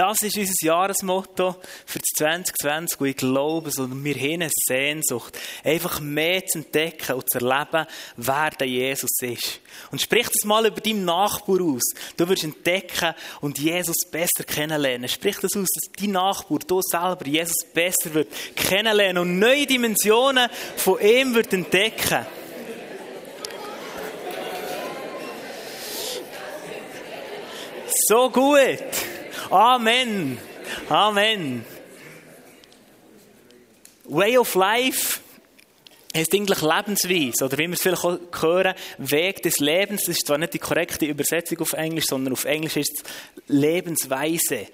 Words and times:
Das 0.00 0.22
ist 0.22 0.38
unser 0.38 0.54
Jahresmotto 0.62 1.56
für 1.84 2.00
2020 2.16 3.00
und 3.02 3.06
ich 3.08 3.16
glaube, 3.18 3.70
wir 3.70 4.14
haben 4.14 4.32
eine 4.32 4.50
Sehnsucht, 4.66 5.38
einfach 5.62 6.00
mehr 6.00 6.42
zu 6.46 6.60
entdecken 6.60 7.16
und 7.16 7.30
zu 7.30 7.38
erleben, 7.38 7.86
wer 8.16 8.48
der 8.48 8.66
Jesus 8.66 9.10
ist. 9.20 9.60
Und 9.90 10.00
sprich 10.00 10.26
das 10.28 10.46
mal 10.46 10.64
über 10.64 10.80
deinen 10.80 11.04
Nachbar 11.04 11.60
aus. 11.60 11.82
Du 12.16 12.26
wirst 12.30 12.44
entdecken 12.44 13.12
und 13.42 13.58
Jesus 13.58 14.08
besser 14.10 14.44
kennenlernen. 14.46 15.06
Sprich 15.06 15.36
das 15.36 15.54
aus, 15.54 15.68
dass 15.68 15.92
dein 16.00 16.12
Nachbar, 16.12 16.60
du 16.60 16.80
selber, 16.80 17.26
Jesus 17.26 17.66
besser 17.74 18.14
wird 18.14 18.28
kennenlernen 18.56 19.18
und 19.18 19.38
neue 19.38 19.66
Dimensionen 19.66 20.48
von 20.78 20.98
ihm 20.98 21.34
wird 21.34 21.52
entdecken. 21.52 22.24
So 28.08 28.30
gut. 28.30 29.09
Amen. 29.50 30.38
Amen. 30.88 31.64
Way 34.04 34.38
of 34.38 34.54
Life 34.54 35.20
heißt 36.16 36.34
eigentlich 36.34 36.62
Lebensweise, 36.62 37.44
oder 37.44 37.58
wie 37.58 37.66
wir 37.66 37.72
es 37.72 37.82
vielleicht 37.82 38.04
hören, 38.40 38.74
Weg 38.98 39.42
des 39.42 39.58
Lebens. 39.58 40.02
Das 40.02 40.16
ist 40.16 40.26
zwar 40.26 40.38
nicht 40.38 40.54
die 40.54 40.60
korrekte 40.60 41.06
Übersetzung 41.06 41.58
auf 41.60 41.72
Englisch, 41.72 42.06
sondern 42.06 42.32
auf 42.32 42.44
Englisch 42.44 42.76
ist 42.76 42.98
es 42.98 43.04
Lebensweise. 43.48 44.68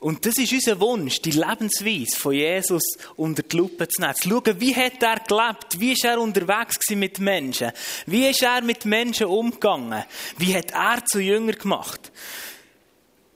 Und 0.00 0.24
das 0.24 0.36
ist 0.38 0.52
unser 0.52 0.80
Wunsch, 0.80 1.20
die 1.20 1.30
Lebensweise 1.30 2.16
von 2.16 2.32
Jesus 2.32 2.82
unter 3.16 3.42
die 3.42 3.56
Lupe 3.56 3.86
zu 3.86 4.00
nehmen. 4.00 4.14
Zu 4.14 4.30
schauen, 4.30 4.60
wie 4.60 4.74
hat 4.74 5.02
er 5.02 5.20
gelebt? 5.20 5.78
Wie 5.78 5.92
ist 5.92 6.04
er 6.04 6.18
unterwegs 6.18 6.90
mit 6.90 7.18
Menschen? 7.18 7.70
Wie 8.06 8.26
ist 8.26 8.42
er 8.42 8.62
mit 8.62 8.84
Menschen 8.86 9.26
umgegangen? 9.26 10.04
Wie 10.38 10.56
hat 10.56 10.72
er 10.72 11.04
zu 11.04 11.20
Jünger 11.20 11.52
gemacht? 11.52 12.10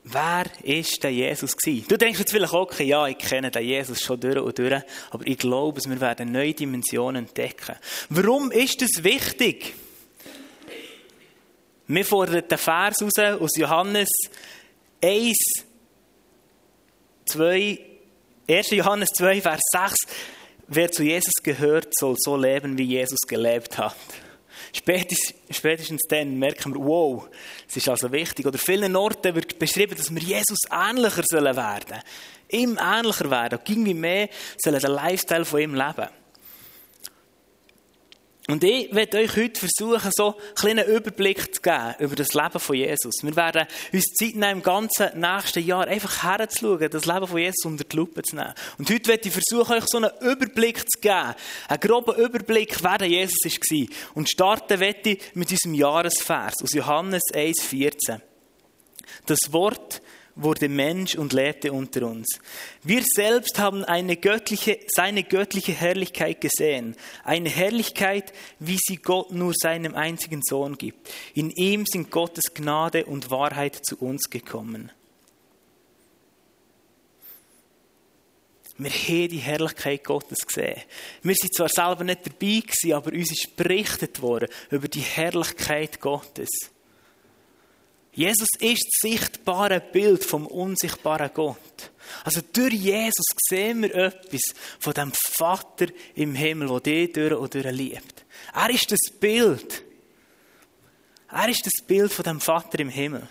Wer 0.09 0.45
ist 0.63 1.03
der 1.03 1.11
Jesus? 1.11 1.53
Du 1.65 1.97
denkst 1.97 2.19
jetzt 2.19 2.31
vielleicht, 2.31 2.53
okay, 2.53 2.85
ja, 2.85 3.07
ich 3.07 3.17
kenne 3.17 3.51
den 3.51 3.63
Jesus 3.63 4.01
schon 4.01 4.17
durch 4.17 4.37
und 4.37 4.57
durch, 4.57 4.81
aber 5.11 5.27
ich 5.27 5.37
glaube, 5.37 5.81
wir 5.83 5.99
werden 5.99 6.31
neue 6.31 6.53
Dimensionen 6.53 7.25
entdecken. 7.25 7.75
Warum 8.07 8.51
ist 8.51 8.81
das 8.81 9.03
wichtig? 9.03 9.73
Wir 11.87 12.05
fordern 12.05 12.47
den 12.47 12.57
Vers 12.57 13.01
raus 13.01 13.19
aus 13.41 13.57
Johannes 13.57 14.09
1, 15.03 15.35
2, 17.25 17.79
1. 18.49 18.71
Johannes 18.71 19.09
2, 19.09 19.41
Vers 19.41 19.61
6. 19.73 19.95
Wer 20.69 20.89
zu 20.89 21.03
Jesus 21.03 21.33
gehört, 21.43 21.89
soll 21.97 22.15
so 22.17 22.37
leben, 22.37 22.77
wie 22.77 22.83
Jesus 22.83 23.19
gelebt 23.27 23.77
hat. 23.77 23.95
Spätestens 24.77 26.01
dann 26.09 26.37
merken 26.37 26.73
wir, 26.73 26.81
wow, 26.81 27.27
es 27.67 27.77
ist 27.77 27.89
also 27.89 28.11
wichtig. 28.11 28.45
Oder 28.45 28.57
vielen 28.57 28.95
Orten 28.95 29.35
wird 29.35 29.59
beschrieben, 29.59 29.95
dass 29.97 30.13
wir 30.13 30.21
Jesus 30.21 30.59
ähnlicher 30.71 31.23
sollen 31.25 31.55
werden. 31.55 32.01
Ihm 32.49 32.79
ähnlicher 32.81 33.29
werden. 33.29 33.59
Und 33.59 33.69
irgendwie 33.69 33.93
mehr 33.93 34.29
sollen 34.57 34.79
den 34.79 34.91
Lifestyle 34.91 35.45
von 35.45 35.61
ihm 35.61 35.75
leben. 35.75 36.07
Und 38.49 38.63
ich 38.63 38.95
werde 38.95 39.17
euch 39.17 39.35
heute 39.35 39.59
versuchen, 39.59 40.09
so 40.15 40.35
einen 40.37 40.55
kleinen 40.55 40.87
Überblick 40.87 41.53
zu 41.53 41.61
geben 41.61 41.95
über 41.99 42.15
das 42.15 42.33
Leben 42.33 42.59
von 42.59 42.75
Jesus. 42.77 43.15
Wir 43.21 43.35
werden 43.35 43.67
uns 43.91 44.05
Zeit 44.13 44.35
nehmen, 44.35 44.59
im 44.59 44.63
ganzen 44.63 45.19
nächsten 45.19 45.65
Jahr 45.65 45.85
einfach 45.85 46.23
herzuschauen, 46.23 46.89
das 46.89 47.05
Leben 47.05 47.27
von 47.27 47.39
Jesus 47.39 47.65
unter 47.65 47.83
die 47.83 47.95
Lupe 47.97 48.23
zu 48.23 48.37
nehmen. 48.37 48.53
Und 48.77 48.89
heute 48.89 49.09
werde 49.09 49.27
ich 49.27 49.33
versuchen, 49.33 49.75
euch 49.75 49.83
so 49.87 49.97
einen 49.97 50.11
Überblick 50.21 50.79
zu 50.89 51.01
geben. 51.01 51.35
Einen 51.67 51.79
groben 51.81 52.15
Überblick, 52.15 52.81
wer 52.81 52.97
der 52.97 53.09
Jesus 53.09 53.43
war. 53.43 53.87
Und 54.15 54.29
starten 54.29 54.79
werde 54.79 55.09
ich 55.09 55.35
mit 55.35 55.51
unserem 55.51 55.73
Jahresvers 55.73 56.53
aus 56.63 56.71
Johannes 56.71 57.23
1,14. 57.33 58.21
Das 59.25 59.39
Wort 59.51 60.01
wurde 60.37 60.69
Mensch 60.69 61.15
und 61.15 61.33
lebte 61.33 61.73
unter 61.73 62.07
uns. 62.07 62.39
Wir 62.83 63.03
selbst 63.03 63.59
haben 63.59 63.83
eine 63.83 64.15
göttliche, 64.15 64.79
seine 64.87 65.23
göttliche 65.23 65.73
Herrlichkeit 65.73 66.41
gesehen. 66.41 66.95
Eine 67.23 67.49
Herrlichkeit, 67.49 68.33
wie 68.59 68.77
sie 68.79 68.97
Gott 68.97 69.31
nur 69.31 69.53
seinem 69.55 69.95
einzigen 69.95 70.41
Sohn 70.43 70.77
gibt. 70.77 71.09
In 71.33 71.49
ihm 71.51 71.85
sind 71.85 72.11
Gottes 72.11 72.53
Gnade 72.53 73.05
und 73.05 73.31
Wahrheit 73.31 73.79
zu 73.83 73.97
uns 73.97 74.29
gekommen. 74.29 74.91
Wir 78.79 78.91
haben 78.91 79.29
die 79.29 79.39
Herrlichkeit 79.39 80.03
Gottes 80.03 80.37
gesehen. 80.45 80.79
Wir 81.23 81.33
sind 81.33 81.55
zwar 81.55 81.69
selber 81.69 82.03
nicht 82.03 82.27
dabei 82.27 82.61
gewesen, 82.61 82.93
aber 82.93 83.11
uns 83.11 83.31
ist 83.31 83.55
berichtet 83.55 84.21
worden 84.21 84.49
über 84.69 84.87
die 84.87 85.01
Herrlichkeit 85.01 85.99
Gottes. 85.99 86.49
Jesus 88.17 88.47
ist 88.59 88.83
das 88.83 89.11
sichtbare 89.11 89.79
Bild 89.79 90.23
vom 90.23 90.47
unsichtbaren 90.47 91.29
Gott. 91.35 91.91
Also 92.23 92.41
durch 92.51 92.73
Jesus 92.73 93.25
sehen 93.47 93.83
wir 93.83 93.93
etwas 93.93 94.41
von 94.79 94.93
dem 94.93 95.11
Vater 95.13 95.85
im 96.15 96.33
Himmel, 96.33 96.67
der 96.67 96.79
dich 96.79 97.13
durch 97.13 97.33
und 97.33 97.53
durch 97.53 97.71
liebt. 97.71 98.25
Er 98.55 98.71
ist 98.71 98.91
das 98.91 99.13
Bild. 99.19 99.83
Er 101.29 101.47
ist 101.47 101.63
das 101.63 101.85
Bild 101.85 102.11
von 102.11 102.23
dem 102.23 102.41
Vater 102.41 102.79
im 102.79 102.89
Himmel. 102.89 103.27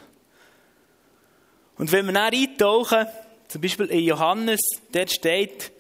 Und 1.79 1.91
wenn 1.91 2.07
wir 2.07 2.13
dann 2.13 2.33
eintauchen, 2.33 3.07
zum 3.49 3.61
Beispiel 3.61 3.87
in 3.87 4.05
Johannes, 4.05 4.61
der 4.95 5.09
steht, 5.09 5.73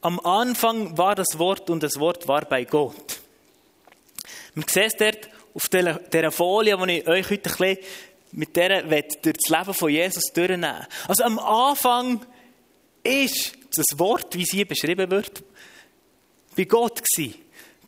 am 0.00 0.18
Anfang 0.18 0.98
war 0.98 1.14
das 1.14 1.38
Wort 1.38 1.70
und 1.70 1.84
das 1.84 2.00
Wort 2.00 2.26
war 2.26 2.46
bei 2.46 2.64
Gott. 2.64 3.20
Man 4.54 4.66
sieht 4.66 5.00
dort, 5.00 5.28
auf 5.54 5.68
dieser 5.68 6.30
Folie, 6.30 6.76
die 6.86 6.98
ich 6.98 7.08
euch 7.08 7.30
heute 7.30 7.50
ein 7.50 7.56
bisschen 7.56 7.78
mit 8.32 8.56
der 8.56 8.82
durch 8.82 9.36
das 9.36 9.58
Leben 9.58 9.74
von 9.74 9.90
Jesus 9.90 10.32
durchnehmen 10.32 10.86
Also 11.06 11.24
am 11.24 11.38
Anfang 11.38 12.24
ist 13.02 13.52
das 13.74 13.98
Wort, 13.98 14.34
wie 14.36 14.42
es 14.42 14.50
hier 14.50 14.66
beschrieben 14.66 15.10
wird, 15.10 15.42
bei 16.56 16.64
Gott 16.64 17.02
gewesen. 17.02 17.41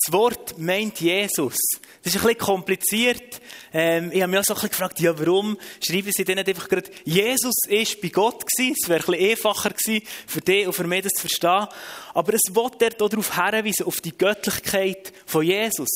Das 0.05 0.13
Wort 0.13 0.59
meint 0.59 1.01
Jesus. 1.01 1.57
Das 2.03 2.15
ist 2.15 2.21
ein 2.21 2.27
bisschen 2.27 2.39
kompliziert. 2.39 3.41
Ähm, 3.73 4.13
ich 4.13 4.21
habe 4.21 4.31
mich 4.31 4.41
auch 4.41 4.45
so 4.45 4.53
ein 4.53 4.57
bisschen 4.57 4.69
gefragt, 4.69 5.01
ja, 5.01 5.19
warum 5.19 5.57
schreiben 5.81 6.11
sie 6.13 6.25
nicht 6.25 6.47
einfach 6.47 6.69
gerade, 6.69 6.91
Jesus 7.05 7.55
ist 7.69 8.03
bei 8.03 8.09
Gott 8.09 8.45
gewesen. 8.45 8.77
Es 8.79 8.87
wäre 8.87 9.01
ein 9.01 9.07
bisschen 9.07 9.31
einfacher 9.31 9.71
gewesen, 9.71 10.07
für 10.27 10.41
dich 10.43 10.67
und 10.67 10.75
für 10.75 10.85
mich 10.85 11.05
das 11.05 11.13
zu 11.13 11.21
verstehen. 11.23 11.69
Aber 12.13 12.35
es 12.35 12.43
wird 12.55 12.83
dort 12.83 13.01
darauf 13.01 13.35
hinweisen, 13.35 13.87
auf 13.87 14.03
die 14.03 14.17
Göttlichkeit 14.17 15.11
von 15.25 15.43
Jesus. 15.43 15.89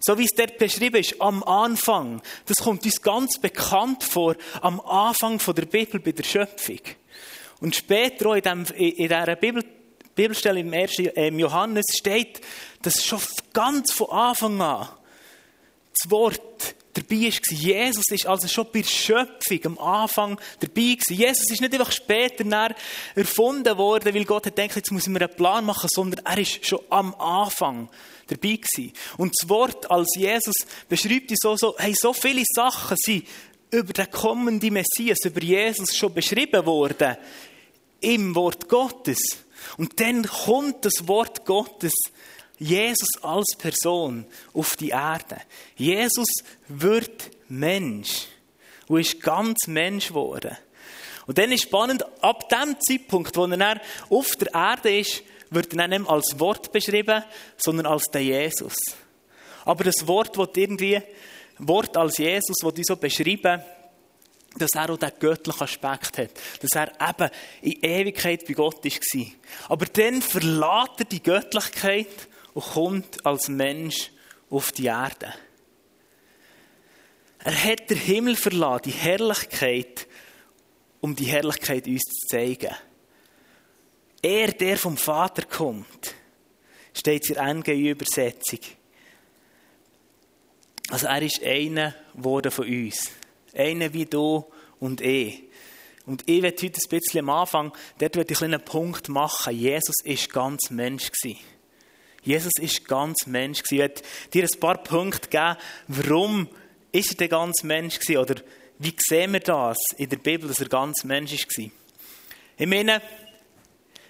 So 0.00 0.18
wie 0.18 0.24
es 0.24 0.36
dort 0.36 0.58
beschrieben 0.58 0.96
ist, 0.96 1.18
am 1.22 1.42
Anfang. 1.44 2.20
Das 2.44 2.58
kommt 2.58 2.84
uns 2.84 3.00
ganz 3.00 3.38
bekannt 3.40 4.04
vor, 4.04 4.36
am 4.60 4.78
Anfang 4.80 5.38
von 5.38 5.54
der 5.54 5.64
Bibel 5.64 6.00
bei 6.00 6.12
der 6.12 6.24
Schöpfung. 6.24 6.80
Und 7.60 7.74
später 7.74 8.26
auch 8.26 8.34
in, 8.34 8.42
dem, 8.42 8.66
in 8.76 9.08
dieser 9.08 9.36
Bibel, 9.36 9.64
Bibelstelle 10.14 10.60
im, 10.60 10.72
ersten, 10.72 11.06
äh, 11.06 11.28
im 11.28 11.38
Johannes 11.38 11.84
steht, 11.96 12.40
dass 12.82 13.04
schon 13.04 13.20
ganz 13.52 13.92
von 13.92 14.10
Anfang 14.10 14.60
an 14.60 14.88
das 15.94 16.10
Wort 16.10 16.74
dabei 16.94 17.16
war. 17.16 17.58
Jesus 17.58 18.04
ist 18.10 18.26
also 18.26 18.48
schon 18.48 18.66
bei 18.72 18.80
der 18.80 18.88
Schöpfung 18.88 19.60
am 19.64 19.78
Anfang 19.78 20.40
dabei 20.60 20.96
gewesen. 20.96 21.14
Jesus 21.14 21.50
ist 21.50 21.60
nicht 21.60 21.72
einfach 21.72 21.92
später 21.92 22.74
erfunden 23.14 23.76
worden, 23.76 24.14
weil 24.14 24.24
Gott 24.24 24.46
hat 24.46 24.56
gedacht, 24.56 24.76
jetzt 24.76 24.92
muss 24.92 25.02
ich 25.02 25.08
mir 25.08 25.20
einen 25.22 25.34
Plan 25.34 25.64
machen, 25.64 25.88
sondern 25.92 26.24
er 26.24 26.38
ist 26.38 26.64
schon 26.66 26.80
am 26.90 27.14
Anfang 27.16 27.88
dabei 28.28 28.56
gewesen. 28.56 28.92
Und 29.16 29.32
das 29.36 29.48
Wort 29.48 29.90
als 29.90 30.14
Jesus 30.16 30.54
beschreibt 30.88 31.32
so, 31.36 31.56
so, 31.56 31.74
hey, 31.78 31.94
so 31.94 32.12
viele 32.12 32.42
Sachen 32.54 32.96
sind 32.96 33.26
über 33.70 33.92
den 33.92 34.10
kommenden 34.10 34.72
Messias, 34.72 35.18
über 35.24 35.42
Jesus 35.42 35.96
schon 35.96 36.14
beschrieben 36.14 36.64
worden 36.64 37.16
im 38.00 38.34
Wort 38.34 38.68
Gottes. 38.68 39.18
Und 39.76 40.00
dann 40.00 40.24
kommt 40.24 40.84
das 40.84 41.08
Wort 41.08 41.44
Gottes 41.44 41.92
Jesus 42.58 43.08
als 43.22 43.56
Person 43.58 44.26
auf 44.52 44.76
die 44.76 44.90
Erde. 44.90 45.38
Jesus 45.76 46.28
wird 46.68 47.30
Mensch 47.48 48.26
und 48.86 49.00
ist 49.00 49.20
ganz 49.20 49.66
Mensch 49.66 50.08
geworden. 50.08 50.56
Und 51.26 51.38
dann 51.38 51.52
ist 51.52 51.64
spannend, 51.64 52.04
ab 52.22 52.48
dem 52.48 52.76
Zeitpunkt, 52.80 53.36
wo 53.36 53.46
er 53.46 53.80
auf 54.10 54.36
der 54.36 54.52
Erde 54.52 54.98
ist, 54.98 55.22
wird 55.50 55.74
er 55.74 55.88
nicht 55.88 56.00
mehr 56.00 56.10
als 56.10 56.38
Wort 56.38 56.70
beschrieben, 56.72 57.24
sondern 57.56 57.86
als 57.86 58.04
der 58.04 58.22
Jesus. 58.22 58.74
Aber 59.64 59.84
das 59.84 60.06
Wort 60.06 60.36
wird 60.36 60.56
irgendwie, 60.56 61.00
Wort 61.58 61.96
als 61.96 62.18
Jesus, 62.18 62.56
wird 62.62 62.84
so 62.84 62.96
beschrieben, 62.96 63.62
dass 64.58 64.70
er 64.74 64.90
auch 64.90 64.98
den 64.98 65.10
göttlichen 65.18 65.62
Aspekt 65.62 66.18
hat. 66.18 66.30
Dass 66.60 66.70
er 66.74 66.92
eben 67.08 67.30
in 67.62 67.82
Ewigkeit 67.82 68.46
bei 68.46 68.54
Gott 68.54 68.84
war. 68.84 69.26
Aber 69.68 69.86
dann 69.86 70.22
verlässt 70.22 71.00
er 71.00 71.04
die 71.04 71.22
Göttlichkeit 71.22 72.28
und 72.54 72.64
kommt 72.64 73.26
als 73.26 73.48
Mensch 73.48 74.10
auf 74.50 74.72
die 74.72 74.86
Erde. 74.86 75.34
Er 77.40 77.64
hat 77.64 77.90
den 77.90 77.98
Himmel 77.98 78.36
verlassen, 78.36 78.82
die 78.86 78.90
Herrlichkeit, 78.92 80.06
um 81.00 81.14
die 81.14 81.26
Herrlichkeit 81.26 81.86
uns 81.86 82.02
zu 82.02 82.26
zeigen. 82.28 82.74
Er, 84.22 84.52
der 84.52 84.78
vom 84.78 84.96
Vater 84.96 85.42
kommt, 85.42 86.14
steht 86.94 87.28
in 87.28 87.34
der 87.34 87.54
NGÜ-Übersetzung. 87.54 88.60
Also 90.88 91.06
er 91.08 91.20
ist 91.20 91.42
einer 91.42 91.94
von 92.14 92.66
uns. 92.66 93.10
Einer 93.54 93.92
wie 93.92 94.06
du 94.06 94.44
und 94.80 95.00
ich. 95.00 95.44
Und 96.06 96.22
ich 96.26 96.42
werde 96.42 96.62
heute 96.62 96.80
ein 96.80 97.00
bisschen 97.00 97.20
am 97.20 97.30
Anfang, 97.30 97.72
dort 97.98 98.16
werde 98.16 98.32
ich 98.32 98.42
einen 98.42 98.62
Punkt 98.62 99.08
machen. 99.08 99.56
Jesus 99.56 99.94
ist 100.04 100.30
ganz 100.30 100.70
Mensch 100.70 101.10
gewesen. 101.10 101.40
Jesus 102.22 102.52
ist 102.60 102.86
ganz 102.86 103.26
Mensch 103.26 103.62
gewesen. 103.62 103.74
Ich 103.74 103.78
werde 103.80 104.02
dir 104.32 104.44
ein 104.44 104.60
paar 104.60 104.82
Punkte 104.82 105.28
geben, 105.28 105.56
warum 105.88 106.48
ist 106.92 107.12
er 107.12 107.16
der 107.16 107.28
ganz 107.28 107.62
Mensch 107.62 107.98
gewesen? 107.98 108.18
Oder 108.18 108.34
wie 108.78 108.94
sehen 108.98 109.32
wir 109.32 109.40
das 109.40 109.78
in 109.96 110.08
der 110.08 110.16
Bibel, 110.16 110.48
dass 110.48 110.60
er 110.60 110.68
ganz 110.68 111.04
Mensch 111.04 111.32
war? 111.32 111.70
Ich 112.56 112.66
meine, 112.66 113.02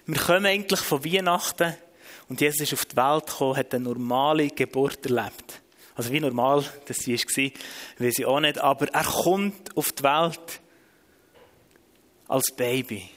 wir 0.05 0.19
kommen 0.19 0.45
eigentlich 0.45 0.79
von 0.81 1.03
Weihnachten 1.03 1.75
und 2.29 2.41
Jesus 2.41 2.61
ist 2.61 2.73
auf 2.73 2.85
die 2.85 2.95
Welt 2.95 3.27
gekommen, 3.27 3.57
hat 3.57 3.73
eine 3.73 3.85
normale 3.85 4.47
Geburt 4.49 5.05
erlebt. 5.05 5.61
Also 5.95 6.11
wie 6.11 6.19
normal 6.19 6.63
das 6.87 7.07
war, 7.07 7.51
weiß 7.99 8.19
ich 8.19 8.25
auch 8.25 8.39
nicht. 8.39 8.59
Aber 8.59 8.87
er 8.93 9.03
kommt 9.03 9.75
auf 9.77 9.91
die 9.93 10.03
Welt 10.03 10.59
als 12.27 12.51
Baby. 12.55 13.09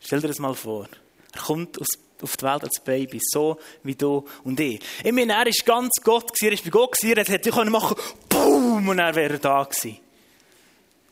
Stell 0.00 0.20
dir 0.20 0.28
das 0.28 0.38
mal 0.38 0.54
vor. 0.54 0.88
Er 1.32 1.40
kommt 1.40 1.78
auf 1.80 2.36
die 2.36 2.44
Welt 2.44 2.64
als 2.64 2.80
Baby, 2.80 3.20
so 3.22 3.58
wie 3.82 3.94
du 3.94 4.24
und 4.42 4.58
ich. 4.58 4.80
Ich 5.02 5.12
meine, 5.12 5.34
er 5.34 5.46
war 5.46 5.52
ganz 5.64 5.92
Gott, 6.02 6.32
er 6.42 6.52
war 6.52 6.58
bei 6.64 6.70
Gott, 6.70 7.04
er 7.04 7.24
hätte 7.24 7.64
machen 7.70 7.96
können, 7.96 8.18
boom, 8.28 8.88
und 8.88 8.98
er 8.98 9.14
wäre 9.14 9.38
da 9.38 9.62
gewesen. 9.64 9.98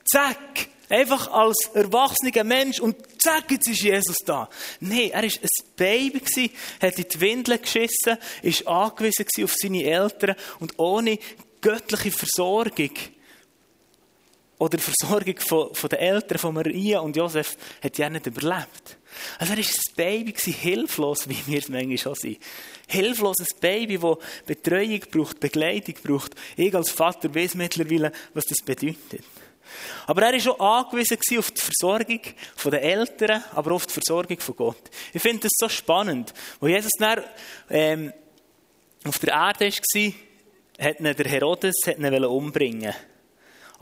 Zack! 0.04 0.68
Einfach 0.92 1.32
als 1.32 1.70
erwachsener 1.72 2.44
Mensch 2.44 2.78
und 2.78 2.96
zack, 3.18 3.50
jetzt 3.50 3.66
ist 3.66 3.80
Jesus 3.80 4.18
da. 4.26 4.46
Nein, 4.80 5.08
er 5.10 5.22
war 5.22 5.30
ein 5.30 5.30
Baby, 5.74 6.52
hat 6.82 6.98
in 6.98 7.06
die 7.08 7.20
Windeln 7.20 7.62
geschissen, 7.62 8.18
war 8.66 8.84
angewiesen 8.84 9.24
auf 9.42 9.54
seine 9.54 9.84
Eltern 9.84 10.36
und 10.60 10.78
ohne 10.78 11.18
göttliche 11.62 12.10
Versorgung 12.10 12.90
oder 14.58 14.78
Versorgung 14.78 15.40
von, 15.40 15.74
von 15.74 15.88
den 15.88 15.98
Eltern 15.98 16.36
von 16.36 16.54
Maria 16.54 17.00
und 17.00 17.16
Josef 17.16 17.56
hat 17.82 17.98
er 17.98 18.10
nicht 18.10 18.26
überlebt. 18.26 18.98
Also 19.38 19.54
er 19.54 19.58
war 19.60 19.64
ein 19.64 19.94
Baby, 19.96 20.34
hilflos, 20.34 21.26
wie 21.26 21.38
wir 21.46 21.58
es 21.58 21.70
manchmal 21.70 21.96
schon 21.96 22.14
sind. 22.16 22.38
Hilfloses 22.86 23.54
Baby, 23.58 23.96
das 23.96 24.18
Betreuung 24.44 25.00
braucht, 25.10 25.40
Begleitung 25.40 25.94
braucht. 26.04 26.34
Ich 26.54 26.74
als 26.74 26.90
Vater 26.90 27.34
weiß 27.34 27.54
mittlerweile, 27.54 28.12
was 28.34 28.44
das 28.44 28.58
bedeutet. 28.62 29.24
Aber 30.06 30.22
er 30.22 30.32
war 30.32 30.40
schon 30.40 30.60
angewiesen 30.60 31.18
auf 31.38 31.50
die 31.50 31.60
Versorgung 31.60 32.20
der 32.64 32.82
Eltern, 32.82 33.44
aber 33.54 33.72
auf 33.72 33.86
die 33.86 33.92
Versorgung 33.92 34.38
von 34.40 34.56
Gott. 34.56 34.90
Ich 35.12 35.22
finde 35.22 35.42
das 35.42 35.52
so 35.56 35.68
spannend. 35.68 36.32
Wo 36.60 36.68
Jesus 36.68 36.92
dann, 36.98 37.22
ähm, 37.70 38.12
auf 39.04 39.18
der 39.18 39.34
Erde 39.34 39.70
war, 39.70 40.12
hat 40.78 41.00
ihn 41.00 41.14
der 41.16 41.30
Herodes 41.30 41.74
hat 41.86 41.98
ihn 41.98 42.24
umbringen 42.24 42.94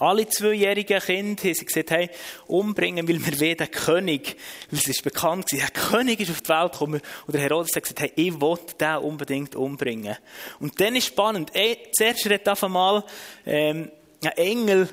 alle 0.00 0.26
zweijährigen 0.26 0.98
Kinder 0.98 1.42
haben 1.42 1.66
gesagt, 1.66 1.90
hey, 1.90 2.10
umbringen, 2.46 3.06
weil 3.06 3.22
wir 3.22 3.56
den 3.56 3.70
König, 3.70 4.36
weil 4.70 4.78
es 4.78 4.88
ist 4.88 5.04
bekannt 5.04 5.52
war, 5.52 5.58
der 5.58 5.68
König 5.68 6.20
ist 6.20 6.30
auf 6.30 6.40
die 6.40 6.48
Welt 6.48 6.72
gekommen. 6.72 7.00
Und 7.26 7.34
der 7.34 7.42
Herodes 7.42 7.76
hat 7.76 7.82
gesagt, 7.82 8.00
hey, 8.00 8.12
ich 8.16 8.40
will 8.40 8.58
den 8.80 8.96
unbedingt 8.96 9.54
umbringen. 9.54 10.16
Und 10.58 10.80
dann 10.80 10.96
ist 10.96 11.08
spannend, 11.08 11.52
zuerst 11.92 12.24
redet 12.24 12.48
auf 12.48 12.64
einmal 12.64 13.04
ähm, 13.44 13.90
ein 14.24 14.32
Engel 14.36 14.88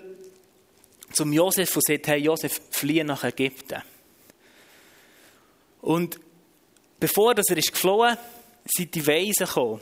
zum 1.12 1.33
Josef 1.33 1.75
und 1.75 1.86
sagt, 1.86 2.07
hey 2.07 2.19
Josef, 2.19 2.62
fliehe 2.71 3.06
nach 3.06 3.24
Ägypten. 3.24 3.81
Und 5.81 6.19
bevor 7.00 7.33
dass 7.33 7.50
er 7.50 7.57
ist 7.57 7.71
geflohen 7.71 8.18
sind 8.65 8.94
die 8.94 9.06
Weisen 9.06 9.45
gekommen. 9.45 9.81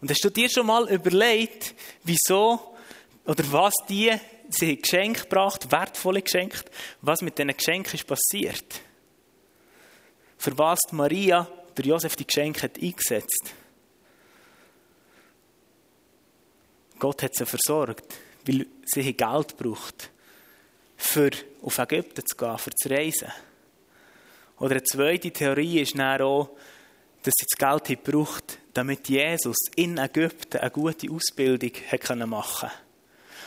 Und 0.00 0.10
hast 0.10 0.24
du 0.24 0.30
dir 0.30 0.48
schon 0.48 0.66
mal 0.66 0.88
überlegt, 0.90 1.74
wieso 2.04 2.76
oder 3.24 3.44
was 3.52 3.74
die 3.88 4.12
sie 4.50 4.76
Geschenke 4.76 5.22
gebracht, 5.22 5.70
wertvolle 5.70 6.22
Geschenke, 6.22 6.58
was 7.02 7.22
mit 7.22 7.38
diesen 7.38 7.56
Geschenken 7.56 7.94
ist 7.94 8.06
passiert? 8.06 8.80
Für 10.36 10.56
was 10.56 10.80
Maria 10.92 11.48
der 11.76 11.84
Josef 11.84 12.16
die 12.16 12.26
Geschenke 12.26 12.62
hat 12.62 12.78
eingesetzt? 12.80 13.54
Gott 16.98 17.22
hat 17.22 17.34
sie 17.34 17.46
versorgt, 17.46 18.14
weil 18.46 18.66
sie 18.84 19.12
Geld 19.12 19.56
braucht 19.56 20.10
für 20.98 21.30
auf 21.62 21.78
Ägypten 21.78 22.26
zu 22.26 22.36
gehen, 22.36 22.58
für 22.58 22.70
zu 22.74 22.90
reisen. 22.90 23.32
Oder 24.58 24.72
eine 24.72 24.82
zweite 24.82 25.30
Theorie 25.30 25.80
ist 25.80 25.96
dann 25.96 26.20
auch, 26.20 26.50
dass 27.22 27.32
sie 27.38 27.46
das 27.48 27.86
Geld 27.86 28.04
braucht, 28.04 28.58
damit 28.74 29.08
Jesus 29.08 29.56
in 29.76 29.96
Ägypten 29.96 30.58
eine 30.58 30.70
gute 30.70 31.10
Ausbildung 31.10 31.70
machen 32.28 32.68
konnte. 32.68 32.72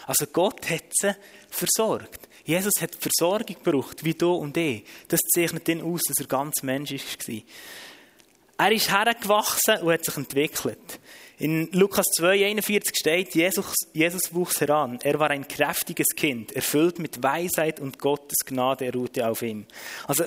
Also 0.08 0.26
Gott 0.28 0.70
hat 0.70 0.86
sie 0.92 1.16
versorgt. 1.50 2.28
Jesus 2.44 2.74
hat 2.82 2.96
Versorgung 2.96 3.56
gebraucht, 3.64 4.04
wie 4.04 4.14
du 4.14 4.34
und 4.34 4.58
ich. 4.58 4.84
Das 5.08 5.20
zeichnet 5.34 5.68
ihn 5.70 5.82
aus, 5.82 6.02
dass 6.08 6.18
er 6.20 6.28
ganz 6.28 6.64
menschlich 6.64 7.04
war. 7.28 8.66
Er 8.66 8.72
ist 8.72 8.92
hergewachsen 8.92 9.78
und 9.82 9.94
hat 9.94 10.06
sich 10.06 10.18
entwickelt. 10.18 11.00
In 11.42 11.70
Lukas 11.72 12.06
2,41 12.20 12.96
steht, 12.96 13.34
Jesus, 13.34 13.74
Jesus 13.94 14.32
wuchs 14.32 14.62
heran. 14.62 15.00
Er 15.02 15.18
war 15.18 15.32
ein 15.32 15.48
kräftiges 15.48 16.10
Kind, 16.16 16.56
erfüllt 16.56 17.00
mit 17.00 17.24
Weisheit 17.24 17.80
und 17.80 17.98
Gottes 17.98 18.46
Gnade 18.46 18.94
ruhte 18.94 19.28
auf 19.28 19.42
ihm. 19.42 19.66
Also, 20.06 20.26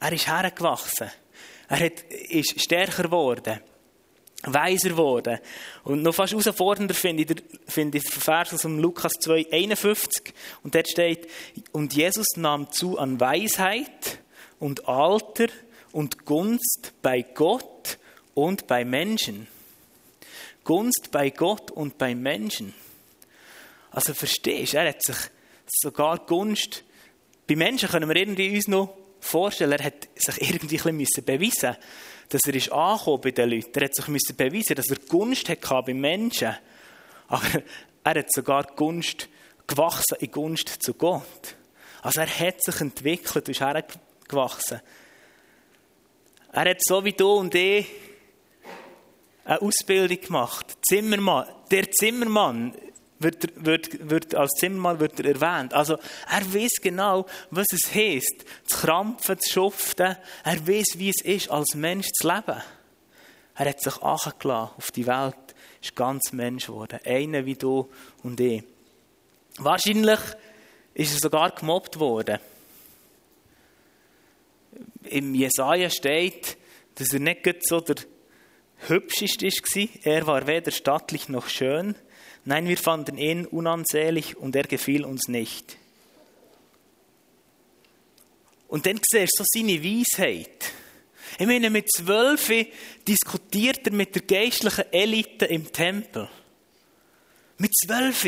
er 0.00 0.12
ist 0.12 0.26
hergewachsen. 0.26 1.10
Er 1.68 1.78
hat, 1.78 2.00
ist 2.30 2.58
stärker 2.58 3.02
geworden, 3.02 3.60
weiser 4.44 4.88
geworden. 4.88 5.40
Und 5.82 6.02
noch 6.02 6.14
fast 6.14 6.32
herausfordernder 6.32 6.94
finde 6.94 7.24
ich, 7.24 7.74
den 7.74 8.00
Vers 8.00 8.54
aus 8.54 8.64
Lukas 8.64 9.12
2,51. 9.20 10.32
Und 10.62 10.74
dort 10.74 10.88
steht, 10.88 11.28
und 11.72 11.92
Jesus 11.92 12.28
nahm 12.36 12.72
zu 12.72 12.98
an 12.98 13.20
Weisheit 13.20 14.20
und 14.58 14.88
Alter 14.88 15.48
und 15.92 16.24
Gunst 16.24 16.94
bei 17.02 17.20
Gott 17.20 17.98
und 18.32 18.66
bei 18.66 18.86
Menschen. 18.86 19.48
Gunst 20.64 21.10
bei 21.10 21.30
Gott 21.30 21.70
und 21.70 21.98
bei 21.98 22.14
Menschen. 22.14 22.74
Also 23.90 24.14
verstehst 24.14 24.72
du, 24.72 24.78
er 24.78 24.88
hat 24.88 25.02
sich 25.02 25.16
sogar 25.66 26.18
Gunst, 26.26 26.82
bei 27.46 27.56
Menschen 27.56 27.88
können 27.88 28.08
wir 28.08 28.16
irgendwie 28.16 28.56
uns 28.56 28.68
noch 28.68 28.96
vorstellen, 29.20 29.72
er 29.72 29.84
hat 29.84 30.08
sich 30.16 30.40
irgendwie 30.40 30.80
ein 30.80 30.98
bisschen 30.98 31.24
beweisen 31.24 31.76
dass 32.28 32.40
er 32.46 32.54
ist 32.54 32.72
angekommen 32.72 33.20
bei 33.20 33.30
den 33.30 33.50
Leuten. 33.50 33.78
Er 33.78 33.84
hat 33.84 33.94
sich 33.94 34.08
müssen 34.08 34.36
beweisen, 34.36 34.74
dass 34.76 34.90
er 34.90 34.98
Gunst 35.08 35.48
hatte 35.48 35.82
bei 35.86 35.94
Menschen. 35.94 36.56
Aber 37.28 37.62
er 38.04 38.14
hat 38.14 38.32
sogar 38.32 38.64
Gunst 38.64 39.28
gewachsen 39.66 40.16
in 40.20 40.30
Gunst 40.30 40.68
zu 40.82 40.94
Gott. 40.94 41.56
Also 42.02 42.20
er 42.20 42.38
hat 42.38 42.62
sich 42.62 42.80
entwickelt, 42.80 43.48
ist 43.48 43.60
hergewachsen. 43.60 44.80
Er 46.52 46.70
hat 46.70 46.78
so 46.84 47.04
wie 47.04 47.12
du 47.12 47.30
und 47.32 47.54
ich 47.54 47.86
eine 49.44 49.62
Ausbildung 49.62 50.20
gemacht. 50.20 50.76
Zimmermann, 50.86 51.46
der 51.70 51.90
Zimmermann 51.90 52.74
wird, 53.18 53.64
wird, 53.64 54.10
wird, 54.10 54.34
als 54.34 54.52
Zimmermann 54.58 55.00
wird 55.00 55.20
er 55.20 55.34
erwähnt. 55.34 55.74
Also 55.74 55.98
er 56.30 56.54
weiß 56.54 56.80
genau, 56.82 57.26
was 57.50 57.66
es 57.72 57.94
heißt, 57.94 58.44
zu 58.64 58.78
krampfen, 58.78 59.38
zu 59.38 59.52
schuften. 59.52 60.16
Er 60.44 60.66
weiß, 60.66 60.98
wie 60.98 61.10
es 61.10 61.22
ist, 61.22 61.50
als 61.50 61.74
Mensch 61.74 62.08
zu 62.12 62.28
leben. 62.28 62.62
Er 63.56 63.68
hat 63.68 63.80
sich 63.80 63.96
angelassen 64.02 64.74
auf 64.76 64.90
die 64.90 65.06
Welt, 65.06 65.54
ist 65.80 65.94
ganz 65.94 66.32
Mensch 66.32 66.66
geworden. 66.66 66.98
Einer 67.04 67.44
wie 67.46 67.54
du 67.54 67.88
und 68.22 68.40
ich. 68.40 68.64
Wahrscheinlich 69.58 70.20
ist 70.94 71.14
er 71.14 71.20
sogar 71.20 71.50
gemobbt 71.50 71.98
worden. 71.98 72.38
Im 75.04 75.34
Jesaja 75.34 75.88
steht, 75.90 76.56
dass 76.96 77.12
er 77.12 77.20
nicht 77.20 77.68
so 77.68 77.80
der 77.80 77.96
hübscheste 78.88 79.46
war. 79.46 79.88
Er 80.02 80.26
war 80.26 80.46
weder 80.46 80.70
stattlich 80.70 81.28
noch 81.28 81.48
schön. 81.48 81.94
Nein, 82.44 82.68
wir 82.68 82.76
fanden 82.76 83.16
ihn 83.16 83.46
unansehlich 83.46 84.36
und 84.36 84.54
er 84.54 84.64
gefiel 84.64 85.04
uns 85.04 85.28
nicht. 85.28 85.78
Und 88.68 88.86
dann 88.86 89.00
siehst 89.02 89.38
du 89.38 89.44
so 89.44 89.44
seine 89.46 89.82
Weisheit. 89.82 90.72
Ich 91.38 91.46
meine, 91.46 91.70
mit 91.70 91.90
zwölf 91.90 92.52
diskutiert 93.06 93.86
er 93.86 93.92
mit 93.92 94.14
der 94.14 94.22
geistlichen 94.22 94.92
Elite 94.92 95.46
im 95.46 95.72
Tempel. 95.72 96.28
Mit 97.58 97.74
zwölf 97.76 98.26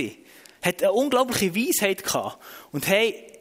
hat 0.62 0.82
er 0.82 0.90
eine 0.90 0.92
unglaubliche 0.92 1.54
Weisheit 1.54 2.02
gehabt. 2.02 2.42
Und 2.72 2.86
hey, 2.86 3.32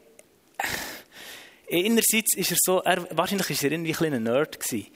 einerseits 1.72 2.36
ist 2.36 2.52
er 2.52 2.58
so, 2.60 2.80
er, 2.80 3.08
wahrscheinlich 3.18 3.50
ist 3.50 3.64
er 3.64 3.72
irgendwie 3.72 3.92
ein 3.92 3.98
kleiner 3.98 4.20
Nerd 4.20 4.60
gewesen 4.60 4.88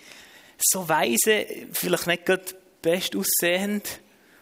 so 0.62 0.88
weise, 0.88 1.46
vielleicht 1.72 2.08
nicht 2.08 2.26
gerade 2.26 2.44
best 2.82 3.16
aussehend. 3.16 4.02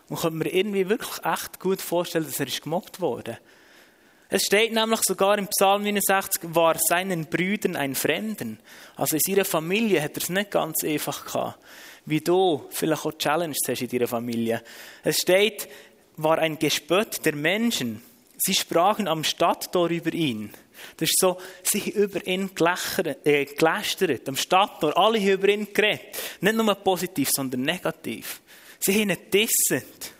Und 0.09 0.21
könnte 0.21 0.37
mir 0.37 0.53
irgendwie 0.53 0.87
wirklich 0.87 1.25
echt 1.25 1.59
gut 1.59 1.81
vorstellen, 1.81 2.25
dass 2.25 2.39
er 2.39 2.47
ist 2.47 2.63
gemobbt 2.63 3.01
wurde. 3.01 3.39
Es 4.29 4.43
steht 4.43 4.73
nämlich 4.73 4.99
sogar 5.03 5.37
im 5.37 5.47
Psalm 5.47 5.83
69, 5.83 6.53
war 6.53 6.77
seinen 6.77 7.25
Brüdern 7.27 7.75
ein 7.75 7.95
Fremden. 7.95 8.59
Also 8.95 9.15
in 9.15 9.21
seiner 9.25 9.45
Familie 9.45 10.01
hat 10.01 10.17
er 10.17 10.23
es 10.23 10.29
nicht 10.29 10.51
ganz 10.51 10.83
einfach 10.83 11.25
gehabt. 11.25 11.63
Wie 12.05 12.19
du 12.19 12.65
vielleicht 12.69 13.05
auch 13.05 13.17
Challenges 13.17 13.59
hast 13.67 13.81
in 13.81 13.89
deiner 13.89 14.07
Familie. 14.07 14.63
Es 15.03 15.17
steht, 15.17 15.69
war 16.17 16.39
ein 16.39 16.59
Gespött 16.59 17.25
der 17.25 17.35
Menschen. 17.35 18.01
Sie 18.37 18.53
sprachen 18.53 19.07
am 19.07 19.23
Stadttor 19.23 19.89
über 19.89 20.13
ihn. 20.13 20.53
Das 20.97 21.09
ist 21.09 21.19
so, 21.19 21.39
sie 21.63 21.79
haben 21.79 21.91
über 21.91 22.27
ihn 22.27 22.49
äh, 23.23 23.45
gelästert, 23.45 24.27
am 24.27 24.35
Stadttor. 24.35 24.97
Alle 24.97 25.19
haben 25.19 25.29
über 25.29 25.49
ihn 25.49 25.73
geredet. 25.73 26.17
Nicht 26.41 26.55
nur 26.55 26.75
positiv, 26.75 27.29
sondern 27.31 27.61
negativ. 27.61 28.41
Sie 28.79 28.93
haben 28.93 29.09
ihn 29.09 29.17
dissend. 29.31 30.13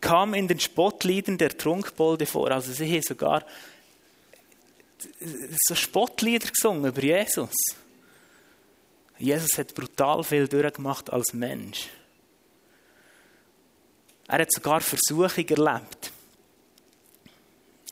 Kam 0.00 0.34
in 0.34 0.48
den 0.48 0.58
Spottliedern 0.58 1.38
der 1.38 1.56
Trunkbolde 1.56 2.26
vor. 2.26 2.50
Also 2.50 2.72
sie 2.72 2.92
haben 2.92 3.02
sogar 3.02 3.46
so 5.66 5.74
Spottlieder 5.74 6.48
gesungen 6.48 6.86
über 6.86 7.02
Jesus. 7.02 7.54
Jesus 9.18 9.56
hat 9.58 9.74
brutal 9.74 10.24
viel 10.24 10.48
durchgemacht 10.48 11.10
als 11.10 11.32
Mensch. 11.32 11.88
Er 14.26 14.40
hat 14.40 14.52
sogar 14.52 14.80
Versuchung 14.80 15.46
erlebt. 15.48 16.11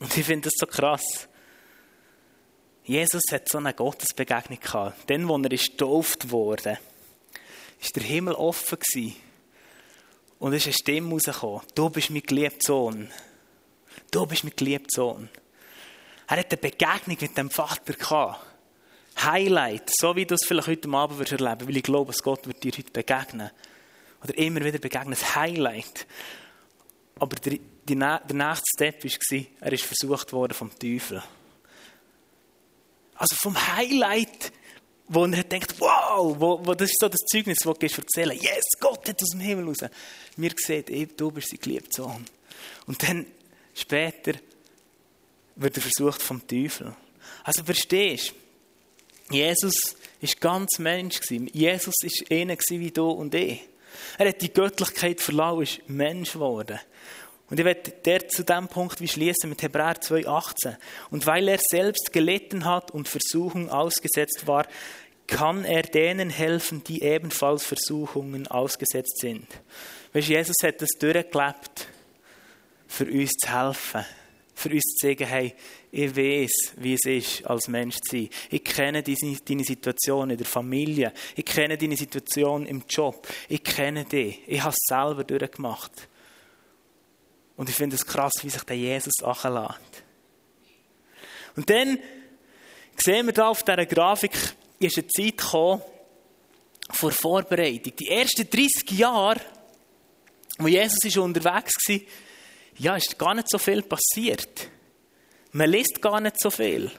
Und 0.01 0.17
ich 0.17 0.25
finde 0.25 0.49
das 0.49 0.53
so 0.57 0.65
krass. 0.65 1.29
Jesus 2.83 3.21
hat 3.31 3.47
so 3.47 3.59
eine 3.59 3.71
Gottesbegegnung 3.71 4.59
gehabt. 4.59 5.07
Dann, 5.07 5.29
als 5.29 5.43
er 5.43 5.49
getauft 5.49 6.31
wurde, 6.31 6.79
ist 7.79 7.95
der 7.95 8.01
Himmel 8.01 8.33
offen 8.33 8.79
gewesen. 8.79 9.15
Und 10.39 10.53
es 10.53 10.65
ist 10.65 10.67
eine 10.67 10.73
Stimme 10.73 11.11
rausgekommen. 11.11 11.61
Du 11.75 11.91
bist 11.91 12.09
mein 12.09 12.23
geliebter 12.23 12.59
Sohn. 12.65 13.11
Du 14.09 14.25
bist 14.25 14.43
mein 14.43 14.55
geliebter 14.55 14.89
Sohn. 14.89 15.29
Er 16.27 16.37
hat 16.37 16.51
eine 16.51 16.57
Begegnung 16.57 17.17
mit 17.21 17.37
dem 17.37 17.51
Vater 17.51 17.93
gehabt. 17.93 18.43
Highlight, 19.21 19.91
so 19.99 20.15
wie 20.15 20.25
du 20.25 20.33
es 20.33 20.47
vielleicht 20.47 20.67
heute 20.67 20.89
Abend 20.89 21.19
wirst 21.19 21.33
erleben, 21.33 21.67
weil 21.67 21.77
ich 21.77 21.83
glaube, 21.83 22.11
dass 22.11 22.23
Gott 22.23 22.47
wird 22.47 22.63
dir 22.63 22.71
heute 22.71 22.91
begegnen. 22.91 23.51
Oder 24.23 24.35
immer 24.35 24.65
wieder 24.65 24.79
begegnen. 24.79 25.13
Ein 25.13 25.35
Highlight. 25.35 26.07
Aber 27.19 27.35
der, 27.35 27.59
der 27.95 28.21
nächste 28.33 28.65
Step 28.75 29.03
war, 29.03 29.39
er 29.61 29.73
ist 29.73 29.83
versucht 29.83 30.33
worden 30.33 30.53
vom 30.53 30.71
Teufel. 30.77 31.23
Also 33.15 33.35
vom 33.35 33.55
Highlight, 33.75 34.51
wo 35.07 35.25
er 35.25 35.43
denkt, 35.43 35.79
wow, 35.79 36.35
wo, 36.39 36.65
wo, 36.65 36.73
das 36.73 36.89
ist 36.89 36.99
so 36.99 37.07
das 37.07 37.19
Zeugnis, 37.31 37.59
das 37.59 37.77
du 37.77 37.85
erzählen 37.85 38.37
Yes, 38.37 38.63
Gott 38.79 39.07
hat 39.07 39.21
aus 39.21 39.29
dem 39.29 39.41
Himmel 39.41 39.65
raus. 39.65 39.79
Mir 40.37 40.51
sieht, 40.55 40.89
eben, 40.89 41.15
du 41.17 41.31
bist 41.31 41.49
sein 41.49 41.59
geliebter 41.59 42.03
Sohn. 42.03 42.25
Und 42.87 43.03
dann 43.03 43.25
später 43.75 44.33
wird 45.55 45.77
er 45.77 45.81
versucht 45.81 46.21
vom 46.21 46.45
Teufel. 46.47 46.95
Also 47.43 47.63
verstehst 47.63 48.33
du, 49.29 49.35
Jesus 49.35 49.95
war 50.21 50.29
ganz 50.39 50.79
Mensch. 50.79 51.19
Jesus 51.29 51.93
war 52.01 52.37
einer 52.37 52.57
wie 52.69 52.91
du 52.91 53.09
und 53.09 53.33
ich. 53.35 53.61
Er 54.17 54.29
hat 54.29 54.41
die 54.41 54.51
Göttlichkeit 54.51 55.21
verlassen, 55.21 55.61
ist 55.61 55.89
Mensch 55.89 56.33
geworden. 56.33 56.79
Und 57.51 57.59
ich 57.59 57.65
werde 57.65 57.91
der 58.05 58.29
zu 58.29 58.45
dem 58.45 58.69
Punkt 58.69 59.01
wie 59.01 59.09
schließen 59.09 59.49
mit 59.49 59.61
Hebräer 59.61 59.99
2,18. 59.99 60.77
Und 61.09 61.27
weil 61.27 61.49
er 61.49 61.59
selbst 61.59 62.13
gelitten 62.13 62.63
hat 62.63 62.91
und 62.91 63.09
Versuchung 63.09 63.69
ausgesetzt 63.69 64.47
war, 64.47 64.65
kann 65.27 65.65
er 65.65 65.81
denen 65.81 66.29
helfen, 66.29 66.81
die 66.85 67.03
ebenfalls 67.03 67.65
Versuchungen 67.65 68.47
ausgesetzt 68.47 69.19
sind. 69.19 69.47
Weißt, 70.13 70.29
Jesus 70.29 70.55
hat 70.63 70.81
das 70.81 70.91
durchgelebt, 70.97 71.87
für 72.87 73.05
uns 73.05 73.31
zu 73.31 73.53
helfen. 73.53 74.05
Für 74.55 74.69
uns 74.69 74.83
zu 74.83 75.07
sagen, 75.07 75.25
hey, 75.27 75.53
ich 75.91 76.15
weiß, 76.15 76.73
wie 76.77 76.93
es 76.93 77.05
ist, 77.05 77.45
als 77.45 77.67
Mensch 77.67 77.97
zu 77.97 78.15
sein. 78.15 78.29
Ich 78.49 78.63
kenne 78.63 79.03
deine 79.03 79.63
Situation 79.65 80.29
in 80.29 80.37
der 80.37 80.45
Familie. 80.45 81.11
Ich 81.35 81.43
kenne 81.43 81.77
deine 81.77 81.97
Situation 81.97 82.65
im 82.65 82.83
Job. 82.87 83.27
Ich 83.49 83.61
kenne 83.61 84.05
dich. 84.05 84.39
Ich 84.47 84.61
habe 84.63 84.73
es 84.73 84.85
selber 84.87 85.25
durchgemacht. 85.25 86.07
Und 87.61 87.69
ich 87.69 87.75
finde 87.75 87.95
es 87.95 88.07
krass, 88.07 88.31
wie 88.41 88.49
sich 88.49 88.63
der 88.63 88.75
Jesus 88.75 89.13
anlässt. 89.21 90.03
Und 91.55 91.69
dann 91.69 91.99
sehen 92.97 93.27
wir 93.27 93.33
da 93.33 93.49
auf 93.49 93.61
dieser 93.61 93.85
Grafik, 93.85 94.31
ist 94.79 94.97
eine 94.97 95.07
Zeit 95.07 95.37
gekommen, 95.37 95.83
vor 96.89 97.11
Vorbereitung. 97.11 97.95
Die 97.97 98.07
ersten 98.07 98.49
30 98.49 98.97
Jahre, 98.97 99.39
wo 100.57 100.69
Jesus 100.69 100.97
ist 101.03 101.19
unterwegs 101.19 101.75
war, 101.87 101.99
ja, 102.79 102.95
ist 102.95 103.19
gar 103.19 103.35
nicht 103.35 103.47
so 103.47 103.59
viel 103.59 103.83
passiert. 103.83 104.67
Man 105.51 105.69
liest 105.69 106.01
gar 106.01 106.19
nicht 106.19 106.41
so 106.41 106.49
viel. 106.49 106.89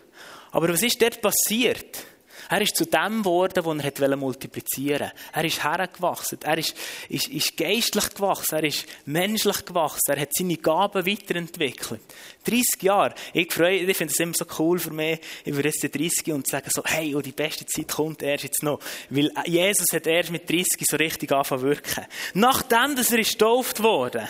Aber 0.53 0.69
was 0.69 0.85
ist 0.85 1.03
dort 1.03 1.21
passiert? 1.21 2.05
Er 2.53 2.61
ist 2.61 2.77
zu 2.77 2.85
dem 2.85 3.21
geworden, 3.21 3.65
was 3.65 3.99
er 3.99 4.17
multiplizieren 4.19 5.01
wollte. 5.01 5.15
Er 5.33 5.45
ist 5.47 5.65
hergewachsen. 5.65 6.39
Er 6.43 6.59
ist, 6.59 6.77
ist, 7.09 7.29
ist 7.29 7.57
geistlich 7.57 8.11
gewachsen. 8.11 8.57
Er 8.57 8.65
ist 8.65 8.85
menschlich 9.07 9.65
gewachsen. 9.65 10.13
Er 10.13 10.21
hat 10.21 10.29
seine 10.37 10.59
Gaben 10.59 11.07
weiterentwickelt. 11.07 12.03
30 12.45 12.83
Jahre. 12.83 13.15
Ich 13.33 13.51
freue 13.51 13.77
ich 13.77 13.97
finde 13.97 14.13
es 14.13 14.21
immer 14.21 14.35
so 14.35 14.45
cool 14.59 14.79
für 14.79 14.93
mich, 14.93 15.21
über 15.47 15.65
jetzt 15.65 15.83
30 15.83 16.33
und 16.33 16.47
zu 16.47 16.51
sagen 16.51 16.69
so, 16.71 16.83
hey, 16.85 17.15
oh, 17.15 17.23
die 17.23 17.33
beste 17.33 17.65
Zeit 17.65 17.89
kommt 17.89 18.23
erst 18.23 18.45
jetzt 18.45 18.63
noch. 18.63 18.81
Weil 19.09 19.31
Jesus 19.47 19.87
hat 19.93 20.07
erst 20.07 20.31
mit 20.31 20.51
30 20.51 20.67
so 20.91 20.97
richtig 20.97 21.33
angefangen 21.33 21.63
zu 21.63 21.69
wirken. 21.69 22.05
Nachdem, 22.35 22.97
dass 22.97 23.13
er 23.13 23.21
ist 23.21 23.33
getauft 23.33 23.83
wurde. 23.83 24.29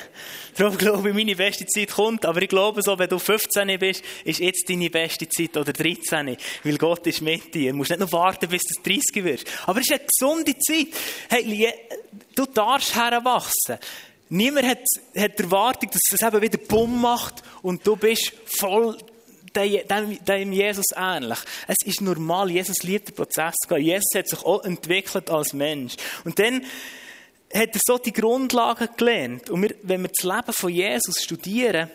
Darum 0.57 0.76
glaube 0.76 1.09
ich, 1.09 1.14
meine 1.14 1.35
beste 1.35 1.67
Zeit 1.67 1.91
kommt. 1.91 2.25
Aber 2.25 2.41
ich 2.41 2.49
glaube 2.49 2.83
so, 2.83 2.99
wenn 2.99 3.09
du 3.09 3.19
15 3.19 3.79
bist, 3.79 4.05
ist 4.25 4.38
jetzt 4.38 4.69
deine 4.69 4.91
beste 4.91 5.29
Zeit 5.29 5.57
oder 5.57 5.73
13. 5.73 6.37
Weil 6.62 6.79
Gott 6.79 7.07
ist 7.07 7.23
mit 7.23 7.52
dir. 7.55 7.73
Du 7.73 7.79
musst 7.79 7.91
nicht 7.91 8.00
noch 8.00 8.12
warten, 8.12 8.49
bis 8.49 8.62
du 8.62 8.83
30 8.83 9.25
wirst. 9.25 9.47
Aber 9.66 9.81
es 9.81 9.90
ist 9.90 9.92
eine 9.92 10.07
gesunde 10.07 10.59
Zeit. 10.59 10.88
Hey, 11.28 11.73
du 12.35 12.47
darfst 12.47 12.95
heranwachsen. 12.95 13.78
Niemand 14.28 14.66
hat, 14.66 14.85
hat 15.16 15.40
Erwartung, 15.40 15.90
dass 15.90 16.00
es 16.11 16.26
eben 16.26 16.40
wieder 16.40 16.59
Bumm 16.59 17.00
macht 17.02 17.42
und 17.61 17.87
du 17.87 17.97
bist 17.97 18.33
voll 18.47 18.97
dem, 19.54 20.25
dem 20.25 20.52
Jesus 20.52 20.87
ähnlich. 20.97 21.38
Es 21.66 21.76
ist 21.85 22.00
normal. 22.00 22.50
Jesus 22.50 22.83
liebt 22.83 23.09
den 23.09 23.14
Prozess. 23.14 23.54
Jesus 23.76 24.14
hat 24.14 24.28
sich 24.28 24.42
auch 24.42 24.64
entwickelt 24.64 25.31
als 25.31 25.52
Mensch. 25.52 25.97
Und 26.25 26.38
dann 26.38 26.64
hat 27.52 27.75
er 27.75 27.81
so 27.85 27.99
die 27.99 28.12
Grundlagen 28.12 28.88
gelernt. 28.97 29.50
Und 29.50 29.62
wir, 29.62 29.75
wenn 29.83 30.02
wir 30.02 30.11
das 30.16 30.25
Leben 30.25 30.52
von 30.52 30.71
Jesus 30.71 31.23
studieren, 31.23 31.90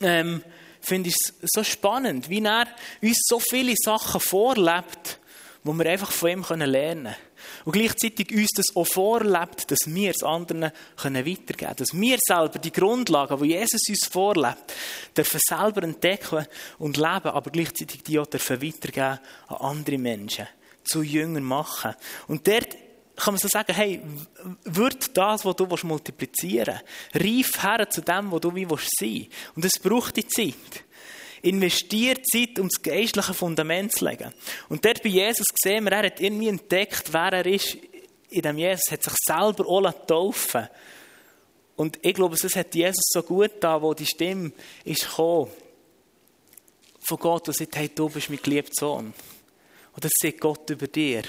ähm, 0.00 0.42
finde 0.80 1.08
ich 1.08 1.14
es 1.14 1.50
so 1.52 1.64
spannend, 1.64 2.28
wie 2.28 2.42
er 2.42 2.66
uns 3.02 3.18
so 3.26 3.40
viele 3.40 3.74
Sachen 3.76 4.20
vorlebt, 4.20 5.18
wo 5.64 5.72
wir 5.72 5.86
einfach 5.86 6.12
von 6.12 6.30
ihm 6.30 6.44
lernen 6.48 7.04
können. 7.04 7.16
Und 7.64 7.72
gleichzeitig 7.72 8.32
uns 8.32 8.50
das 8.54 8.74
auch 8.74 8.86
vorlebt, 8.86 9.70
dass 9.70 9.80
wir 9.86 10.10
es 10.10 10.22
anderen 10.22 10.72
weitergeben 11.02 11.46
können. 11.46 11.76
Dass 11.76 11.92
wir 11.92 12.18
selber 12.20 12.58
die 12.58 12.72
Grundlagen, 12.72 13.42
die 13.42 13.50
Jesus 13.50 13.82
uns 13.88 14.06
vorlebt, 14.10 14.72
dürfen 15.16 15.40
selber 15.46 15.82
entdecken 15.82 16.46
und 16.78 16.96
leben, 16.96 17.28
aber 17.28 17.50
gleichzeitig 17.50 18.02
die 18.02 18.18
auch 18.18 18.26
dürfen 18.26 18.62
weitergeben 18.62 19.18
an 19.48 19.56
andere 19.56 19.98
Menschen. 19.98 20.48
Zu 20.84 21.02
Jüngern 21.02 21.44
machen. 21.44 21.94
Und 22.28 22.46
dort 22.48 22.76
kann 23.18 23.34
man 23.34 23.40
so 23.40 23.48
sagen, 23.48 23.74
hey, 23.74 24.00
wird 24.64 25.16
das, 25.16 25.44
was 25.44 25.56
du 25.56 25.66
multiplizieren 25.82 26.80
willst, 27.12 27.56
reif 27.56 27.62
her 27.62 27.90
zu 27.90 28.00
dem, 28.00 28.30
was 28.30 28.40
du 28.40 28.50
sein 28.50 28.68
willst. 28.70 29.28
Und 29.56 29.64
es 29.64 29.78
braucht 29.78 30.16
die 30.16 30.26
Zeit. 30.26 30.84
Investiert 31.42 32.20
Zeit, 32.26 32.58
um 32.58 32.68
das 32.68 32.82
geistliche 32.82 33.34
Fundament 33.34 33.92
zu 33.92 34.04
legen. 34.04 34.32
Und 34.68 34.84
dort 34.84 35.02
bei 35.02 35.08
Jesus 35.08 35.46
sehen 35.62 35.84
wir, 35.84 35.92
er 35.92 36.06
hat 36.06 36.20
irgendwie 36.20 36.48
entdeckt, 36.48 37.12
wer 37.12 37.32
er 37.32 37.46
ist. 37.46 37.76
In 38.30 38.42
dem 38.42 38.58
Jesus 38.58 38.90
hat 38.90 39.02
sich 39.02 39.14
selber 39.24 39.66
auch 39.66 40.06
taufen 40.06 40.68
Und 41.76 41.98
ich 42.02 42.14
glaube, 42.14 42.34
es 42.34 42.56
hat 42.56 42.74
Jesus 42.74 43.08
so 43.12 43.22
gut 43.22 43.52
da, 43.60 43.80
wo 43.80 43.94
die 43.94 44.06
Stimme 44.06 44.52
ist 44.84 45.08
gekommen. 45.08 45.50
Von 47.00 47.18
Gott, 47.18 47.48
und 47.48 47.56
sagt, 47.56 47.76
hey, 47.76 47.88
du 47.94 48.08
bist 48.08 48.28
mein 48.28 48.42
geliebter 48.42 48.74
Sohn. 48.74 49.14
Und 49.94 50.04
das 50.04 50.12
sagt 50.20 50.40
Gott 50.40 50.68
über 50.70 50.86
dir. 50.86 51.22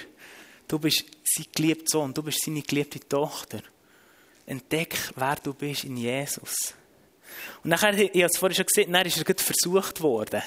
Du 0.70 0.78
bist 0.78 1.04
sein 1.26 1.48
geliebter 1.54 1.88
Sohn, 1.88 2.14
du 2.14 2.22
bist 2.22 2.44
seine 2.46 2.62
geliebte 2.62 3.00
Tochter. 3.00 3.60
Entdeck, 4.46 4.96
wer 5.16 5.36
du 5.36 5.54
bist 5.54 5.84
in 5.84 5.98
Jesus. 5.98 6.76
Und 7.64 7.72
nachher, 7.72 7.98
ich 7.98 8.10
habe 8.10 8.26
es 8.26 8.38
vorhin 8.38 8.56
schon 8.56 8.66
gesehen, 8.68 8.94
dann 8.94 9.06
ist 9.06 9.18
er 9.18 9.24
gerade 9.24 9.44
versucht 9.44 10.00
worden. 10.02 10.44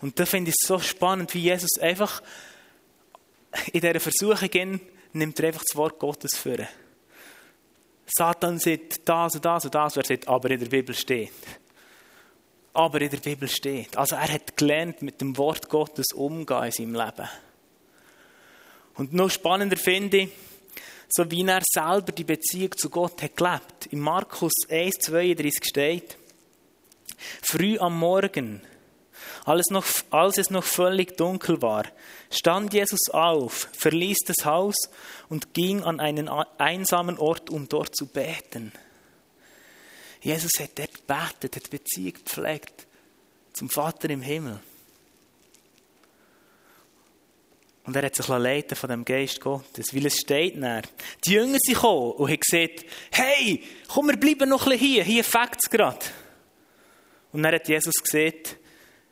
Und 0.00 0.18
da 0.18 0.24
finde 0.24 0.50
ich 0.50 0.56
es 0.60 0.68
so 0.68 0.78
spannend, 0.78 1.34
wie 1.34 1.40
Jesus 1.40 1.78
einfach 1.80 2.22
in 3.72 3.80
dieser 3.80 4.00
Versuchung 4.00 4.80
nimmt 5.12 5.40
er 5.40 5.48
einfach 5.48 5.64
das 5.66 5.76
Wort 5.76 5.98
Gottes 5.98 6.36
für. 6.36 6.68
Satan 8.06 8.60
sagt 8.60 9.08
das 9.08 9.34
und 9.34 9.44
das 9.44 9.64
und 9.64 9.74
das, 9.74 9.96
er 9.96 10.04
sagt, 10.04 10.28
aber 10.28 10.50
in 10.50 10.60
der 10.60 10.68
Bibel 10.68 10.94
steht. 10.94 11.32
Aber 12.72 13.00
in 13.00 13.10
der 13.10 13.18
Bibel 13.18 13.48
steht. 13.48 13.96
Also 13.96 14.14
er 14.14 14.32
hat 14.32 14.56
gelernt, 14.56 15.02
mit 15.02 15.20
dem 15.20 15.36
Wort 15.36 15.68
Gottes 15.68 16.12
umgehen 16.14 16.64
in 16.64 16.70
seinem 16.70 16.94
Leben. 16.94 17.28
Und 18.96 19.12
noch 19.12 19.30
spannender 19.30 19.76
finde 19.76 20.18
ich, 20.18 20.28
so 21.08 21.30
wie 21.30 21.46
er 21.46 21.62
selber 21.64 22.12
die 22.12 22.24
Beziehung 22.24 22.76
zu 22.76 22.90
Gott 22.90 23.22
hat 23.22 23.36
gelebt. 23.36 23.86
In 23.90 24.00
Markus 24.00 24.52
1, 24.68 24.96
32 24.98 25.64
steht, 25.64 26.16
früh 27.42 27.78
am 27.78 27.98
Morgen, 27.98 28.62
als, 29.44 29.70
es 30.38 30.50
noch 30.50 30.64
völlig 30.64 31.16
dunkel 31.16 31.62
war, 31.62 31.84
stand 32.30 32.74
Jesus 32.74 33.08
auf, 33.12 33.68
verließ 33.72 34.18
das 34.26 34.44
Haus 34.44 34.76
und 35.28 35.54
ging 35.54 35.84
an 35.84 36.00
einen 36.00 36.28
einsamen 36.28 37.18
Ort, 37.18 37.50
um 37.50 37.68
dort 37.68 37.94
zu 37.94 38.06
beten. 38.06 38.72
Jesus 40.20 40.52
hat 40.58 40.76
dort 40.76 40.94
gebetet, 40.94 41.56
hat 41.56 41.70
Beziehung 41.70 42.14
gepflegt 42.14 42.86
zum 43.52 43.70
Vater 43.70 44.10
im 44.10 44.22
Himmel. 44.22 44.60
Und 47.86 47.94
er 47.94 48.06
hat 48.06 48.16
sich 48.16 48.26
leiten 48.26 48.76
von 48.76 48.90
dem 48.90 49.04
Geist 49.04 49.40
Gottes, 49.40 49.94
weil 49.94 50.06
es 50.06 50.18
steht 50.18 50.56
näher. 50.56 50.82
Die 51.24 51.34
Jünger 51.34 51.58
sind 51.60 51.74
gekommen 51.74 52.12
und 52.12 52.28
haben 52.28 52.40
gesagt, 52.40 52.84
hey, 53.12 53.62
komm, 53.86 54.08
wir 54.08 54.16
bleiben 54.16 54.48
noch 54.48 54.66
ein 54.66 54.70
bisschen 54.70 54.86
hier, 54.86 55.04
hier 55.04 55.24
fängt 55.24 55.58
es 55.62 55.70
gerade. 55.70 56.04
Und 57.32 57.44
dann 57.44 57.54
hat 57.54 57.68
Jesus 57.68 57.94
gesagt, 57.94 58.56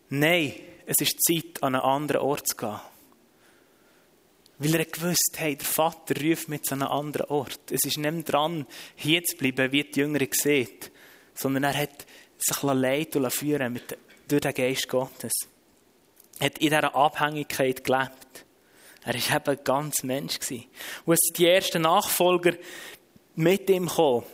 nein, 0.08 0.54
es 0.86 0.96
ist 1.00 1.22
Zeit, 1.22 1.62
an 1.62 1.76
einen 1.76 1.84
anderen 1.84 2.22
Ort 2.22 2.48
zu 2.48 2.56
gehen. 2.56 2.80
Weil 4.58 4.74
er 4.74 4.84
gewusst 4.84 5.34
hey, 5.36 5.56
der 5.56 5.66
Vater 5.66 6.14
ruft 6.20 6.48
mich 6.48 6.62
zu 6.62 6.74
einem 6.74 6.88
anderen 6.88 7.30
Ort. 7.30 7.60
Es 7.70 7.84
ist 7.84 7.98
nicht 7.98 8.32
dran, 8.32 8.66
hier 8.96 9.22
zu 9.22 9.36
bleiben, 9.36 9.72
wie 9.72 9.84
die 9.84 10.00
Jünger 10.00 10.20
sehen, 10.30 10.68
sondern 11.34 11.64
er 11.64 11.76
hat 11.76 12.06
sich 12.38 12.62
leiten 12.62 13.24
und 13.24 13.32
führen 13.32 13.72
mit, 13.72 13.96
durch 14.28 14.40
den 14.40 14.54
Geist 14.54 14.88
Gottes. 14.88 15.32
Er 16.38 16.46
hat 16.46 16.58
in 16.58 16.70
dieser 16.70 16.94
Abhängigkeit 16.94 17.84
gelebt. 17.84 18.43
Er 19.04 19.14
war 19.14 19.36
eben 19.36 19.58
ein 19.58 19.64
ganz 19.64 20.02
Mensch. 20.02 20.38
Und 21.04 21.14
es 21.14 21.32
die 21.32 21.46
ersten 21.46 21.82
Nachfolger 21.82 22.54
mit 23.34 23.68
ihm 23.68 23.86
gekommen. 23.86 24.24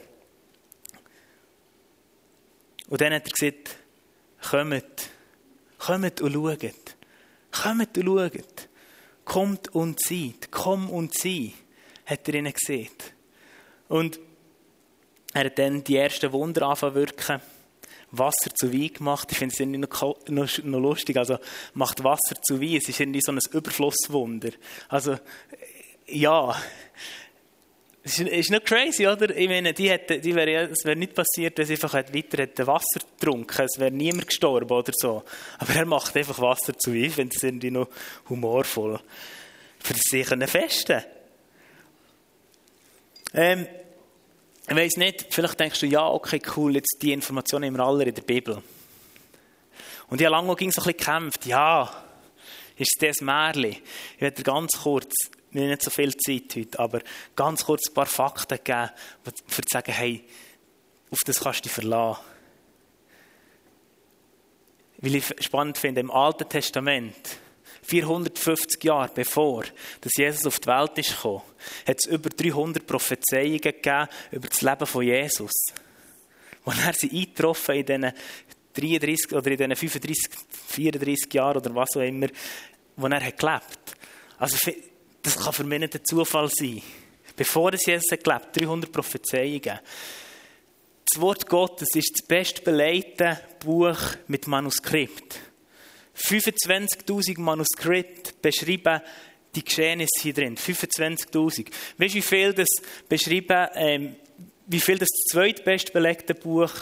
Und 2.88 3.00
dann 3.00 3.12
hat 3.12 3.26
er 3.26 3.32
gesagt, 3.32 3.76
kommt, 4.48 5.10
kommt 5.78 6.20
und 6.20 6.32
schaut. 6.32 6.96
Kommt 7.50 7.98
und 7.98 8.06
schaut. 8.06 8.68
Kommt 9.24 9.74
und 9.74 10.00
seht. 10.00 10.50
Komm 10.50 10.90
und 10.90 11.14
sieh, 11.14 11.54
hat 12.06 12.28
er 12.28 12.34
ihnen 12.34 12.52
gesagt. 12.52 13.14
Und 13.88 14.18
er 15.32 15.44
hat 15.44 15.58
dann 15.58 15.84
die 15.84 15.96
ersten 15.96 16.32
Wunder 16.32 16.62
angefangen 16.62 16.94
wirken. 16.96 17.40
Wasser 18.12 18.54
zu 18.54 18.72
Wein 18.72 18.92
gemacht. 18.92 19.28
Ich 19.30 19.38
finde 19.38 19.52
es 19.52 19.60
irgendwie 19.60 19.78
noch, 19.78 20.58
noch, 20.64 20.80
lustig. 20.80 21.16
Also, 21.16 21.38
macht 21.74 22.02
Wasser 22.02 22.40
zu 22.42 22.60
Wein. 22.60 22.76
Es 22.76 22.88
ist 22.88 23.00
irgendwie 23.00 23.20
so 23.22 23.32
ein 23.32 23.38
Überflusswunder. 23.52 24.50
Also, 24.88 25.16
ja. 26.06 26.56
Es 28.02 28.18
ist, 28.18 28.28
ist 28.28 28.50
nicht 28.50 28.64
crazy, 28.64 29.06
oder? 29.06 29.36
Ich 29.36 29.48
meine, 29.48 29.72
die 29.72 29.90
hätte, 29.90 30.18
die 30.18 30.34
wäre, 30.34 30.70
es 30.70 30.84
wäre 30.84 30.96
nicht 30.96 31.14
passiert, 31.14 31.58
wenn 31.58 31.66
sie 31.66 31.74
einfach 31.74 31.94
weiter 31.94 32.38
hätte 32.38 32.66
Wasser 32.66 33.00
getrunken 33.00 33.62
Es 33.62 33.78
wäre 33.78 33.90
niemand 33.90 34.26
gestorben 34.28 34.70
oder 34.70 34.92
so. 34.94 35.22
Aber 35.58 35.74
er 35.74 35.86
macht 35.86 36.16
einfach 36.16 36.40
Wasser 36.40 36.76
zu 36.78 36.92
Wein. 36.92 37.04
Ich 37.04 37.14
finde 37.14 37.36
es 37.36 37.42
irgendwie 37.42 37.70
noch 37.70 37.88
humorvoll. 38.28 38.98
Für 39.78 39.94
sich 39.94 40.26
festen. 40.26 41.04
Ähm, 43.32 43.66
ich 44.70 44.76
weiß 44.76 44.98
nicht, 44.98 45.26
vielleicht 45.30 45.58
denkst 45.58 45.80
du, 45.80 45.86
ja, 45.86 46.06
okay, 46.06 46.40
cool, 46.56 46.76
jetzt 46.76 46.98
die 47.02 47.12
Informationen 47.12 47.66
haben 47.66 47.76
wir 47.76 47.84
alle 47.84 48.04
in 48.04 48.14
der 48.14 48.22
Bibel. 48.22 48.62
Und 50.08 50.20
habe 50.20 50.30
lange 50.30 50.54
ging 50.54 50.70
so 50.70 50.80
ein 50.80 50.84
bisschen 50.84 50.98
gekämpft, 50.98 51.46
ja, 51.46 51.90
ist 52.76 52.96
das 53.00 53.20
Märchen? 53.20 53.76
Ich 54.14 54.20
werde 54.20 54.44
ganz 54.44 54.70
kurz, 54.80 55.12
wir 55.50 55.62
haben 55.62 55.70
nicht 55.70 55.82
so 55.82 55.90
viel 55.90 56.16
Zeit 56.16 56.54
heute, 56.54 56.78
aber 56.78 57.00
ganz 57.34 57.64
kurz 57.64 57.88
ein 57.88 57.94
paar 57.94 58.06
Fakten 58.06 58.58
geben, 58.62 58.90
um 59.26 59.32
zu 59.34 59.62
sagen, 59.68 59.92
hey, 59.92 60.24
auf 61.10 61.18
das 61.26 61.40
kannst 61.40 61.58
du 61.58 61.62
dich 61.64 61.72
verlassen. 61.72 62.20
Weil 64.98 65.16
ich 65.16 65.24
spannend 65.40 65.78
finde, 65.78 66.00
im 66.00 66.12
Alten 66.12 66.48
Testament, 66.48 67.40
450 67.90 68.84
Jahre 68.84 69.10
bevor 69.12 69.64
dass 70.00 70.12
Jesus 70.16 70.46
auf 70.46 70.60
die 70.60 70.68
Welt 70.68 70.98
ist 70.98 71.16
gekommen, 71.16 71.42
hat 71.86 71.96
es 71.98 72.10
über 72.10 72.30
300 72.30 72.86
Prophezeiungen 72.86 73.58
gegeben 73.60 74.08
über 74.30 74.48
das 74.48 74.62
Leben 74.62 74.86
von 74.86 75.02
Jesus. 75.04 75.52
Und 76.64 76.76
er 76.86 76.92
sie 76.92 77.10
eingetroffen 77.10 77.74
in 77.74 77.86
diesen 77.86 78.12
33 78.74 79.32
oder 79.32 79.50
in 79.50 79.56
diesen 79.56 79.76
35, 79.76 80.30
34 80.68 81.34
Jahren 81.34 81.56
oder 81.56 81.74
was 81.74 81.96
auch 81.96 82.00
immer, 82.00 82.28
wo 82.96 83.06
er 83.08 83.24
hat. 83.24 83.68
Also 84.38 84.56
das 85.22 85.36
kann 85.36 85.52
für 85.52 85.64
mich 85.64 85.80
nicht 85.80 85.94
ein 85.96 86.04
Zufall 86.04 86.48
sein. 86.48 86.80
Bevor 87.36 87.72
es 87.74 87.86
Jesus 87.86 88.12
hat 88.12 88.22
gelebt, 88.22 88.56
300 88.56 88.92
Prophezeiungen. 88.92 89.80
Das 91.12 91.20
Wort 91.20 91.48
Gottes 91.48 91.88
ist 91.94 92.12
das 92.14 92.26
bestbelegte 92.26 93.40
Buch 93.64 93.98
mit 94.28 94.46
Manuskript. 94.46 95.49
25.000 96.16 97.40
Manuskripte 97.40 98.32
beschreiben 98.40 99.00
die 99.54 99.64
Geschehnisse 99.64 100.20
hier 100.20 100.34
drin. 100.34 100.56
25.000. 100.56 101.66
Weißt 101.98 102.14
du, 102.14 102.18
wie 102.18 102.22
viel 102.22 102.52
das 102.52 102.68
beschreiben, 103.08 103.68
ähm, 103.74 104.16
wie 104.66 104.80
viel 104.80 104.98
das 104.98 105.08
zweitbest 105.30 105.92
belegte 105.92 106.34
Buch 106.34 106.72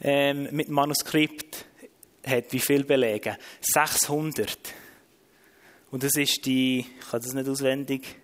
ähm, 0.00 0.48
mit 0.50 0.68
Manuskript 0.68 1.64
hat? 2.26 2.52
Wie 2.52 2.60
viel 2.60 2.84
belegen? 2.84 3.36
600. 3.60 4.58
Und 5.90 6.02
das 6.02 6.14
ist 6.16 6.44
die, 6.44 6.80
ich 6.80 7.10
kann 7.10 7.22
das 7.22 7.32
nicht 7.32 7.48
auswendig, 7.48 8.16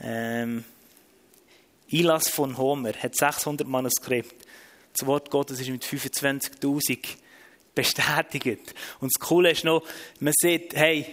ähm, 0.00 0.64
Ilas 1.90 2.28
von 2.28 2.56
Homer 2.56 2.92
hat 2.92 3.16
600 3.16 3.66
Manuskripte. 3.66 4.46
Das 4.92 5.06
Wort 5.06 5.30
Gottes 5.30 5.60
ist 5.60 5.68
mit 5.70 5.84
25.000 5.84 7.16
bestätigt. 7.78 8.74
Und 9.00 9.12
das 9.14 9.28
Coole 9.28 9.52
ist 9.52 9.64
noch, 9.64 9.84
man 10.18 10.32
sieht, 10.36 10.74
hey, 10.74 11.06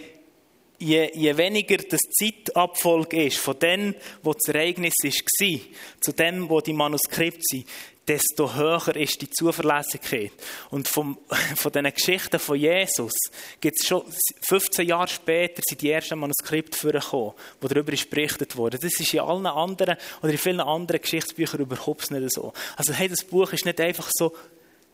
je, 0.78 1.10
je 1.14 1.36
weniger 1.36 1.76
das 1.76 2.00
Zeitabfolge 2.00 3.26
ist, 3.26 3.38
von 3.38 3.56
dem, 3.58 3.94
wo 4.22 4.32
das 4.32 4.52
Ereignis 4.52 4.94
war, 5.04 5.60
zu 6.00 6.12
dem, 6.12 6.50
wo 6.50 6.60
die 6.60 6.72
Manuskripte 6.72 7.42
sind, 7.42 7.66
desto 8.08 8.54
höher 8.54 8.96
ist 8.96 9.20
die 9.20 9.30
Zuverlässigkeit. 9.30 10.32
Und 10.70 10.88
vom, 10.88 11.18
von 11.56 11.70
diesen 11.70 11.92
Geschichten 11.92 12.38
von 12.40 12.58
Jesus 12.58 13.14
gibt 13.60 13.76
es 13.80 13.86
schon 13.86 14.02
15 14.42 14.88
Jahre 14.88 15.08
später 15.08 15.62
sind 15.64 15.82
die 15.82 15.90
ersten 15.90 16.18
Manuskripte 16.18 16.76
vorgekommen, 16.76 17.32
wo 17.60 17.68
darüber 17.68 17.92
ist 17.92 18.10
berichtet 18.10 18.56
wurde. 18.56 18.78
Das 18.78 18.98
ist 18.98 19.14
in 19.14 19.20
allen 19.20 19.46
anderen 19.46 19.96
oder 20.20 20.32
in 20.32 20.38
vielen 20.38 20.60
anderen 20.60 21.00
Geschichtsbüchern 21.00 21.60
überhaupt 21.60 22.10
nicht 22.10 22.32
so. 22.32 22.52
Also 22.76 22.92
hey, 22.92 23.08
das 23.08 23.24
Buch 23.24 23.52
ist 23.52 23.64
nicht 23.64 23.80
einfach 23.80 24.08
so 24.12 24.32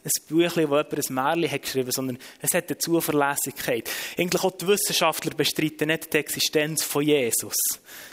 ein 0.05 0.27
Büchlein, 0.29 0.69
wo 0.69 0.77
jemand 0.77 0.95
ein 0.95 1.15
Märchen 1.15 1.51
hat 1.51 1.62
geschrieben, 1.62 1.93
sondern 1.93 2.19
es 2.41 2.55
hat 2.55 2.69
eine 2.69 2.79
Zuverlässigkeit. 2.79 3.88
Eigentlich 4.19 4.43
auch 4.43 4.51
die 4.51 4.67
Wissenschaftler 4.67 5.35
bestreiten 5.35 5.88
nicht 5.88 6.12
die 6.12 6.19
Existenz 6.19 6.83
von 6.83 7.05
Jesus. 7.05 7.55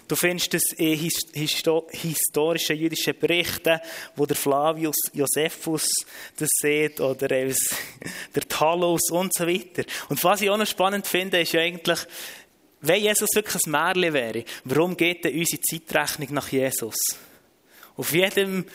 Du 0.07 0.15
findest 0.15 0.53
es 0.53 0.73
in 0.73 0.97
historischen 0.97 2.75
jüdischen 2.75 3.17
Berichten, 3.17 3.79
wo 4.15 4.25
der 4.25 4.35
Flavius 4.35 4.97
Josephus 5.13 5.87
das 6.37 6.49
sieht 6.61 6.99
oder 7.01 7.27
der 7.27 8.47
Talos 8.47 9.09
und 9.11 9.33
so 9.33 9.47
weiter. 9.47 9.83
Und 10.09 10.23
was 10.23 10.41
ich 10.41 10.49
auch 10.49 10.57
noch 10.57 10.67
spannend 10.67 11.07
finde, 11.07 11.41
ist 11.41 11.53
ja 11.53 11.61
eigentlich, 11.61 11.99
wenn 12.81 13.01
Jesus 13.01 13.29
wirklich 13.33 13.65
ein 13.65 13.71
Märchen 13.71 14.13
wäre, 14.13 14.45
warum 14.63 14.95
geht 14.95 15.25
denn 15.25 15.37
unsere 15.37 15.61
Zeitrechnung 15.61 16.33
nach 16.33 16.49
Jesus? 16.49 16.95
Auf 17.97 18.13
jedem 18.13 18.65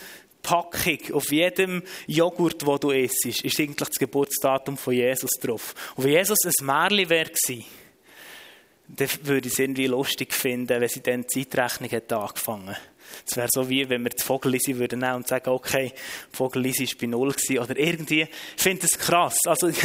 Packung, 0.45 0.99
auf 1.15 1.33
jedem 1.33 1.83
Joghurt, 2.07 2.63
den 2.63 2.79
du 2.79 2.91
isst, 2.91 3.27
ist 3.27 3.59
eigentlich 3.59 3.89
das 3.89 3.99
Geburtsdatum 3.99 4.77
von 4.77 4.95
Jesus 4.95 5.33
drauf. 5.41 5.75
Und 5.97 6.05
wenn 6.05 6.13
Jesus 6.13 6.39
ein 6.45 6.67
Märchen 6.67 7.09
wäre 7.09 7.31
dann 8.87 9.09
würde 9.23 9.49
ich 9.49 9.55
es 9.55 9.59
irgendwie 9.59 9.87
lustig 9.87 10.33
finden, 10.35 10.81
wenn 10.81 10.89
sie 10.89 11.03
dann 11.03 11.23
die 11.23 11.49
Zeitrechnung 11.49 11.89
hätte 11.89 12.19
angefangen 12.19 12.77
Es 13.27 13.35
wäre 13.37 13.49
so 13.51 13.69
wie, 13.69 13.89
wenn 13.89 14.03
wir 14.05 14.11
die 14.11 14.23
Vogellisi 14.23 14.77
würden 14.77 15.01
nehmen 15.01 15.17
und 15.17 15.27
sagen, 15.27 15.49
okay, 15.51 15.93
Vogellisi 16.31 16.87
war 16.87 16.95
bei 17.01 17.07
Null 17.07 17.33
gewesen, 17.33 17.59
oder 17.59 17.77
irgendwie. 17.79 18.29
Ich 18.57 18.63
finde 18.63 18.83
das 18.83 18.99
krass. 18.99 19.39
Also, 19.47 19.69
es 19.69 19.81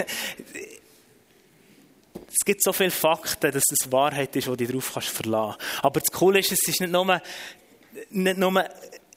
gibt 2.46 2.62
so 2.62 2.74
viele 2.74 2.92
Fakten, 2.92 3.52
dass 3.54 3.64
es 3.72 3.90
Wahrheit 3.92 4.36
ist, 4.36 4.50
wo 4.50 4.56
du 4.56 4.66
kannst 4.68 5.08
verlassen. 5.08 5.58
Aber 5.82 6.02
das 6.02 6.12
Coole 6.12 6.40
ist, 6.40 6.52
es 6.52 6.68
ist 6.68 6.82
nicht 6.82 6.92
nur, 6.92 7.22
nicht 8.10 8.38
nur 8.38 8.66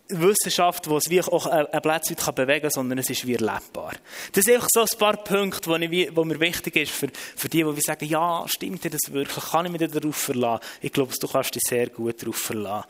Wissenschaft, 0.09 0.87
die 0.87 0.95
es 0.95 1.09
wie 1.09 1.23
auch 1.23 1.47
ein 1.47 1.83
Plätzchen 1.83 2.35
bewegen 2.35 2.63
kann, 2.63 2.71
sondern 2.71 2.99
es 2.99 3.09
ist 3.09 3.27
wie 3.27 3.35
erlebbar. 3.35 3.95
Das 4.33 4.45
sind 4.45 4.55
einfach 4.55 4.69
so 4.73 4.83
ein 4.83 4.99
paar 4.99 5.17
Punkte, 5.17 5.79
die, 5.79 6.11
mir 6.11 6.41
wichtig 6.41 6.77
ist 6.77 6.93
für, 6.93 7.09
für 7.37 7.49
die, 7.49 7.65
die 7.65 7.81
sagen, 7.81 8.05
ja, 8.07 8.45
stimmt 8.47 8.85
dir 8.85 8.91
das 8.91 9.13
wirklich? 9.13 9.45
Kann 9.45 9.67
ich 9.67 9.73
mich 9.73 9.91
darauf 9.91 10.17
verlassen? 10.17 10.65
Ich 10.81 10.93
glaube, 10.93 11.13
du 11.19 11.29
kannst 11.29 11.55
dich 11.55 11.63
sehr 11.67 11.89
gut 11.89 12.21
darauf 12.21 12.37
verlassen. 12.37 12.89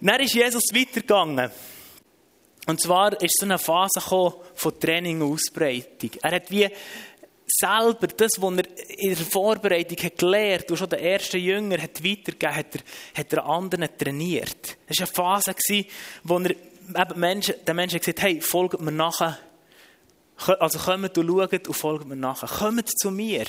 Dann 0.00 0.20
ist 0.20 0.34
Jesus 0.34 0.64
weitergegangen. 0.72 1.50
Und 2.66 2.80
zwar 2.80 3.20
ist 3.20 3.38
so 3.38 3.46
eine 3.46 3.58
Phase 3.58 4.00
von 4.00 4.80
Training 4.80 5.20
und 5.20 5.32
Ausbreitung. 5.32 6.10
Er 6.22 6.30
hat 6.30 6.50
wie 6.50 6.68
selber 7.60 8.06
das, 8.06 8.32
was 8.40 8.56
er 8.56 8.98
in 8.98 9.14
der 9.14 9.26
Vorbereitung 9.26 9.96
hat 9.98 10.18
gelernt 10.18 10.70
und 10.70 10.76
schon 10.76 10.88
der 10.88 11.00
erste 11.00 11.38
Jünger 11.38 11.80
hat 11.80 12.02
weitergegeben, 12.02 12.56
hat 12.56 12.74
er, 12.74 12.80
hat 13.20 13.32
er 13.32 13.46
anderen 13.46 13.88
trainiert. 13.96 14.76
Es 14.86 14.98
war 15.16 15.36
eine 15.36 15.42
Phase, 15.42 15.84
wo 16.24 16.38
er 16.38 16.50
eben 16.50 17.20
Menschen, 17.20 17.54
den 17.66 17.76
Menschen 17.76 17.98
gesagt 17.98 18.18
hat, 18.18 18.24
hey, 18.24 18.40
folgt 18.40 18.80
mir 18.80 18.92
nachher. 18.92 19.38
Also 20.58 20.78
kommt 20.78 21.16
und 21.18 21.26
schaut 21.26 21.68
und 21.68 21.74
folgt 21.74 22.06
mir 22.06 22.16
nachher. 22.16 22.48
Kommt 22.48 22.88
zu 22.98 23.10
mir. 23.10 23.44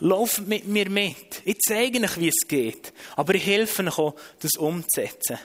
Lauft 0.00 0.46
mit 0.46 0.66
mir 0.66 0.90
mit. 0.90 1.42
Ich 1.44 1.58
zeige 1.60 2.00
euch, 2.00 2.18
wie 2.18 2.28
es 2.28 2.48
geht. 2.48 2.92
Aber 3.16 3.34
ich 3.34 3.46
helfe 3.46 3.84
euch 3.84 3.98
auch, 3.98 4.14
das 4.40 4.56
umzusetzen. 4.58 5.38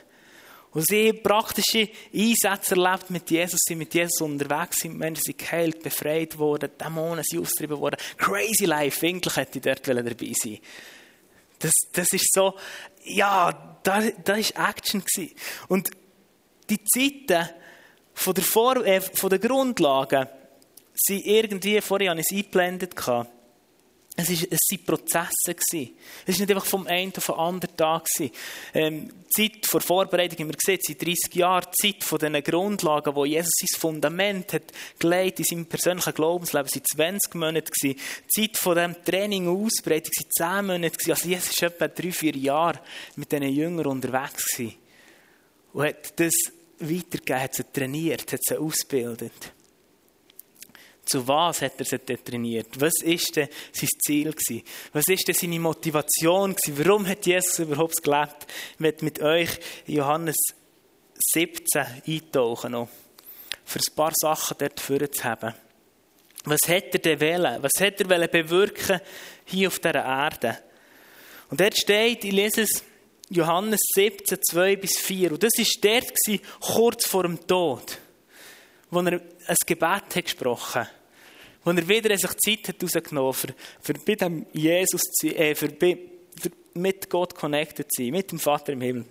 Und 0.71 0.85
sie 0.87 1.13
praktische 1.13 1.89
Einsätze 2.13 2.75
erlebt 2.75 3.09
mit 3.09 3.29
Jesus, 3.31 3.59
sind 3.67 3.79
mit 3.79 3.93
Jesus 3.93 4.21
unterwegs, 4.21 4.77
sind 4.81 4.97
Menschen 4.97 5.23
sind 5.23 5.37
geheilt, 5.39 5.81
befreit 5.81 6.37
worden, 6.37 6.69
Dämonen 6.79 7.23
sind 7.23 7.41
austrieben 7.41 7.79
worden. 7.79 7.97
Crazy 8.17 8.65
Life, 8.65 9.01
wirklich 9.01 9.35
hätte 9.35 9.57
ich 9.57 9.63
dort 9.63 9.87
dabei 9.87 10.33
sein 10.33 10.59
das, 11.59 11.73
das 11.91 12.07
ist 12.13 12.33
so, 12.33 12.55
ja, 13.03 13.77
da, 13.83 14.01
da 14.23 14.35
ist 14.35 14.55
Action 14.57 15.03
gewesen. 15.03 15.35
Und 15.67 15.89
die 16.69 16.83
Zeiten 16.83 17.49
von 18.13 18.33
der, 18.33 18.43
Vor 18.43 18.85
äh, 18.85 19.01
von 19.01 19.29
der 19.29 19.39
Grundlagen 19.39 20.27
sind 20.95 21.25
irgendwie, 21.25 21.79
vorher 21.81 22.11
habe 22.11 22.19
ich 22.19 22.27
es 22.29 22.35
eingeblendet, 22.35 22.95
gehabt, 22.95 23.29
es, 24.27 24.47
waren 24.71 24.85
Prozesse. 24.85 25.55
Es 26.25 26.39
war 26.39 26.45
nicht 26.45 26.49
einfach 26.49 26.65
vom 26.65 26.87
einen 26.87 27.13
auf 27.15 27.25
den 27.25 27.35
anderen 27.35 27.77
Tag. 27.77 28.07
Ähm, 28.73 29.09
die 29.37 29.51
Zeit 29.51 29.65
vor 29.65 29.81
Vorbereitung, 29.81 30.39
haben 30.39 30.49
wir 30.49 30.57
gesehen, 30.57 30.79
seit 30.81 31.01
30 31.01 31.35
Jahren, 31.35 31.65
die 31.65 31.93
Zeit 31.93 32.03
von 32.03 32.19
diesen 32.19 32.43
Grundlagen, 32.43 33.15
wo 33.15 33.25
Jesus 33.25 33.51
sein 33.59 33.79
Fundament 33.79 34.53
hat 34.53 34.63
gelegt 34.97 35.39
in 35.39 35.45
seinem 35.45 35.65
persönlichen 35.65 36.13
Glaubensleben, 36.13 36.69
waren 36.69 37.19
20 37.19 37.35
Monate. 37.35 37.71
Die 37.83 37.95
Zeit 38.27 38.57
von 38.57 38.75
diesem 38.75 39.03
Training 39.03 39.47
und 39.47 39.65
Ausbreitung 39.65 40.11
waren 40.39 40.65
10 40.65 40.65
Monate. 40.67 41.11
Also 41.11 41.29
Jesus 41.29 41.61
war 41.61 41.69
etwa 41.69 41.85
3-4 41.85 42.37
Jahre 42.37 42.79
mit 43.15 43.31
diesen 43.31 43.49
Jüngern 43.49 43.85
unterwegs. 43.85 44.59
Und 45.73 45.85
hat 45.85 46.19
das 46.19 46.33
weitergegeben, 46.79 47.41
hat 47.41 47.53
sie 47.53 47.63
trainiert, 47.71 48.31
hat 48.31 48.39
sie 48.43 48.57
ausgebildet. 48.57 49.53
Zu 51.09 51.27
was 51.27 51.63
hat 51.63 51.73
er 51.79 51.85
sich 51.85 52.01
trainiert? 52.23 52.79
Was 52.79 53.01
ist 53.01 53.35
denn 53.35 53.49
sein 53.71 53.89
Ziel 54.05 54.31
gewesen? 54.31 54.63
Was 54.93 55.07
ist 55.07 55.27
denn 55.27 55.33
seine 55.33 55.59
Motivation 55.59 56.55
gewesen? 56.55 56.85
Warum 56.85 57.07
hat 57.07 57.25
Jesus 57.25 57.57
überhaupt 57.57 58.03
gelebt? 58.03 58.45
Ich 58.77 59.01
mit 59.01 59.19
euch 59.19 59.49
Johannes 59.87 60.35
17 61.33 61.83
eintauchen 62.05 62.73
noch. 62.73 62.89
Für 63.65 63.79
ein 63.79 63.95
paar 63.95 64.11
Sachen 64.15 64.57
dort 64.59 64.79
zu 64.79 65.23
haben. 65.23 65.55
Was 66.45 66.59
hat 66.67 66.93
er 66.93 66.99
denn 66.99 67.21
wollen? 67.21 67.63
Was 67.63 67.81
hat 67.81 68.01
er 68.01 68.09
wollen 68.09 68.29
bewirken 68.29 69.01
hier 69.45 69.67
auf 69.67 69.79
dieser 69.79 70.05
Erde? 70.05 70.59
Und 71.49 71.59
dort 71.59 71.75
steht, 71.75 72.23
ich 72.23 72.31
lese 72.31 72.61
es, 72.61 72.83
Johannes 73.31 73.81
17, 73.95 74.37
2 74.43 74.75
bis 74.75 74.97
4. 74.99 75.31
Und 75.31 75.41
das 75.41 75.53
war 75.57 75.99
dort, 75.99 76.41
kurz 76.59 77.07
vor 77.07 77.23
dem 77.23 77.47
Tod, 77.47 77.97
wo 78.91 78.99
er 78.99 79.13
ein 79.13 79.55
Gebet 79.65 80.15
hat 80.15 80.23
gesprochen 80.23 80.81
hat 80.81 80.98
wo 81.63 81.71
er 81.71 81.87
wieder 81.87 82.17
sich 82.17 82.37
Zeit 82.37 82.67
hat 82.67 82.83
rausgenommen 82.83 83.33
für, 83.33 83.53
für 83.81 83.93
bei 83.93 84.15
dem 84.15 84.45
Jesus 84.53 85.01
zu 85.01 85.27
äh, 85.27 85.55
für, 85.55 85.69
für 85.69 86.51
mit 86.73 87.09
Gott 87.09 87.35
connected 87.35 87.87
zu 87.91 88.03
sein, 88.03 88.11
mit 88.11 88.31
dem 88.31 88.39
Vater 88.39 88.73
im 88.73 88.81
Himmel. 88.81 89.05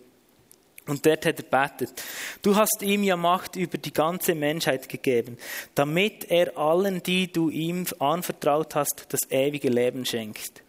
Und 0.87 1.05
dort 1.05 1.27
hat 1.27 1.39
er 1.39 1.69
betet. 1.69 2.03
Du 2.41 2.57
hast 2.57 2.83
ihm 2.83 3.03
ja 3.03 3.17
Macht 3.17 3.57
über 3.57 3.77
die 3.77 3.93
ganze 3.93 4.35
Menschheit 4.35 4.89
gegeben, 4.89 5.37
damit 5.75 6.31
er 6.31 6.57
allen, 6.57 7.03
die 7.03 7.31
du 7.31 7.51
ihm 7.51 7.85
anvertraut 7.99 8.75
hast, 8.75 9.05
das 9.11 9.21
ewige 9.29 9.69
Leben 9.69 10.07
schenkt. 10.07 10.63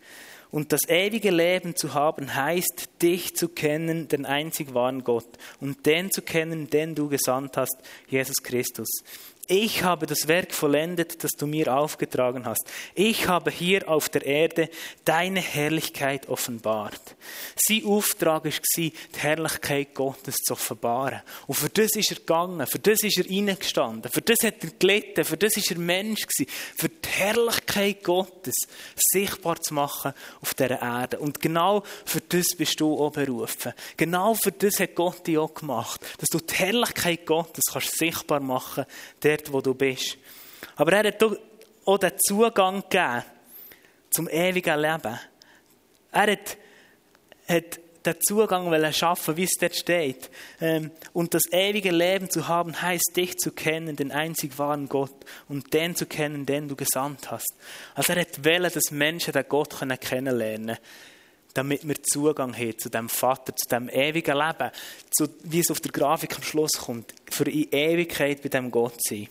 Und 0.51 0.73
das 0.73 0.81
ewige 0.89 1.29
Leben 1.29 1.75
zu 1.75 1.93
haben 1.93 2.35
heißt, 2.35 2.89
dich 3.01 3.35
zu 3.35 3.47
kennen, 3.47 4.09
den 4.09 4.25
einzig 4.25 4.73
wahren 4.73 5.05
Gott, 5.05 5.27
und 5.61 5.85
den 5.85 6.11
zu 6.11 6.21
kennen, 6.21 6.69
den 6.69 6.95
du 6.95 7.07
gesandt 7.07 7.55
hast, 7.55 7.77
Jesus 8.09 8.37
Christus 8.43 8.89
ich 9.49 9.83
habe 9.83 10.05
das 10.05 10.27
Werk 10.27 10.53
vollendet, 10.53 11.23
das 11.23 11.31
du 11.31 11.47
mir 11.47 11.73
aufgetragen 11.73 12.45
hast. 12.45 12.65
Ich 12.93 13.27
habe 13.27 13.49
hier 13.49 13.89
auf 13.89 14.07
der 14.07 14.23
Erde 14.23 14.69
deine 15.05 15.41
Herrlichkeit 15.41 16.29
offenbart. 16.29 17.15
Sein 17.55 17.83
Auftrag 17.83 18.45
war, 18.45 18.51
die 18.77 18.93
Herrlichkeit 19.17 19.95
Gottes 19.95 20.35
zu 20.35 20.53
offenbaren. 20.53 21.21
Und 21.47 21.55
für 21.55 21.69
das 21.69 21.95
ist 21.95 22.11
er 22.11 22.17
gegangen, 22.17 22.67
für 22.67 22.77
das 22.77 23.01
ist 23.01 23.17
er 23.17 23.25
reingestanden, 23.25 24.11
für 24.11 24.21
das 24.21 24.37
hat 24.43 24.63
er 24.63 24.69
gelitten, 24.77 25.25
für 25.25 25.37
das 25.37 25.57
ist 25.57 25.71
er 25.71 25.79
Mensch 25.79 26.27
gewesen, 26.27 26.51
für 26.77 26.89
die 26.89 27.09
Herrlichkeit 27.09 28.03
Gottes 28.03 28.55
sichtbar 28.95 29.59
zu 29.59 29.73
machen 29.73 30.13
auf 30.41 30.53
dieser 30.53 30.79
Erde. 30.79 31.17
Und 31.17 31.39
genau 31.39 31.83
für 32.05 32.21
das 32.21 32.55
bist 32.55 32.79
du 32.79 32.95
auch 32.99 33.13
berufen. 33.13 33.73
Genau 33.97 34.35
für 34.35 34.51
das 34.51 34.79
hat 34.79 34.93
Gott 34.93 35.25
dich 35.25 35.39
auch 35.39 35.55
gemacht, 35.55 36.01
dass 36.19 36.29
du 36.29 36.37
die 36.37 36.53
Herrlichkeit 36.53 37.25
Gottes 37.25 37.63
kannst 37.71 37.97
sichtbar 37.97 38.41
machen 38.41 38.85
kannst, 38.85 39.38
dort, 39.39 39.53
wo 39.53 39.61
du 39.61 39.73
bist. 39.73 40.17
Aber 40.75 40.93
er 40.93 41.07
hat 41.07 41.23
auch 41.85 41.97
den 41.97 42.11
Zugang 42.19 42.83
gegeben 42.89 43.23
zum 44.09 44.27
ewigen 44.29 44.79
Leben. 44.79 45.19
Er 46.11 46.31
hat, 46.31 46.57
hat 47.47 47.79
den 48.05 48.15
Zugang 48.21 48.93
schaffen, 48.93 49.37
wie 49.37 49.43
es 49.43 49.57
dort 49.59 49.75
steht. 49.75 50.29
Ähm, 50.61 50.91
und 51.13 51.33
das 51.33 51.43
ewige 51.51 51.91
Leben 51.91 52.29
zu 52.29 52.47
haben, 52.47 52.81
heißt 52.81 53.11
dich 53.15 53.37
zu 53.37 53.51
kennen, 53.51 53.95
den 53.95 54.11
einzig 54.11 54.57
wahren 54.57 54.87
Gott, 54.87 55.13
und 55.47 55.73
den 55.73 55.95
zu 55.95 56.05
kennen, 56.05 56.45
den 56.45 56.67
du 56.67 56.75
gesandt 56.75 57.29
hast. 57.29 57.55
Also 57.95 58.13
er 58.13 58.21
hat 58.21 58.43
wollen, 58.45 58.71
dass 58.71 58.91
Menschen 58.91 59.33
den 59.33 59.45
Gott 59.47 59.75
kennenlernen 60.01 60.67
können 60.67 60.77
damit 61.59 61.85
wir 61.85 62.01
Zugang 62.01 62.55
haben 62.55 62.79
zu 62.79 62.87
dem 62.87 63.09
Vater, 63.09 63.53
zu 63.53 63.67
dem 63.67 63.89
ewigen 63.89 64.37
Leben, 64.37 64.71
zu, 65.11 65.27
wie 65.43 65.59
es 65.59 65.69
auf 65.69 65.81
der 65.81 65.91
Grafik 65.91 66.37
am 66.37 66.41
Schluss 66.43 66.71
kommt, 66.71 67.13
für 67.29 67.49
in 67.49 67.69
Ewigkeit 67.69 68.41
bei 68.41 68.47
dem 68.47 68.71
Gott 68.71 68.95
sein. 69.03 69.27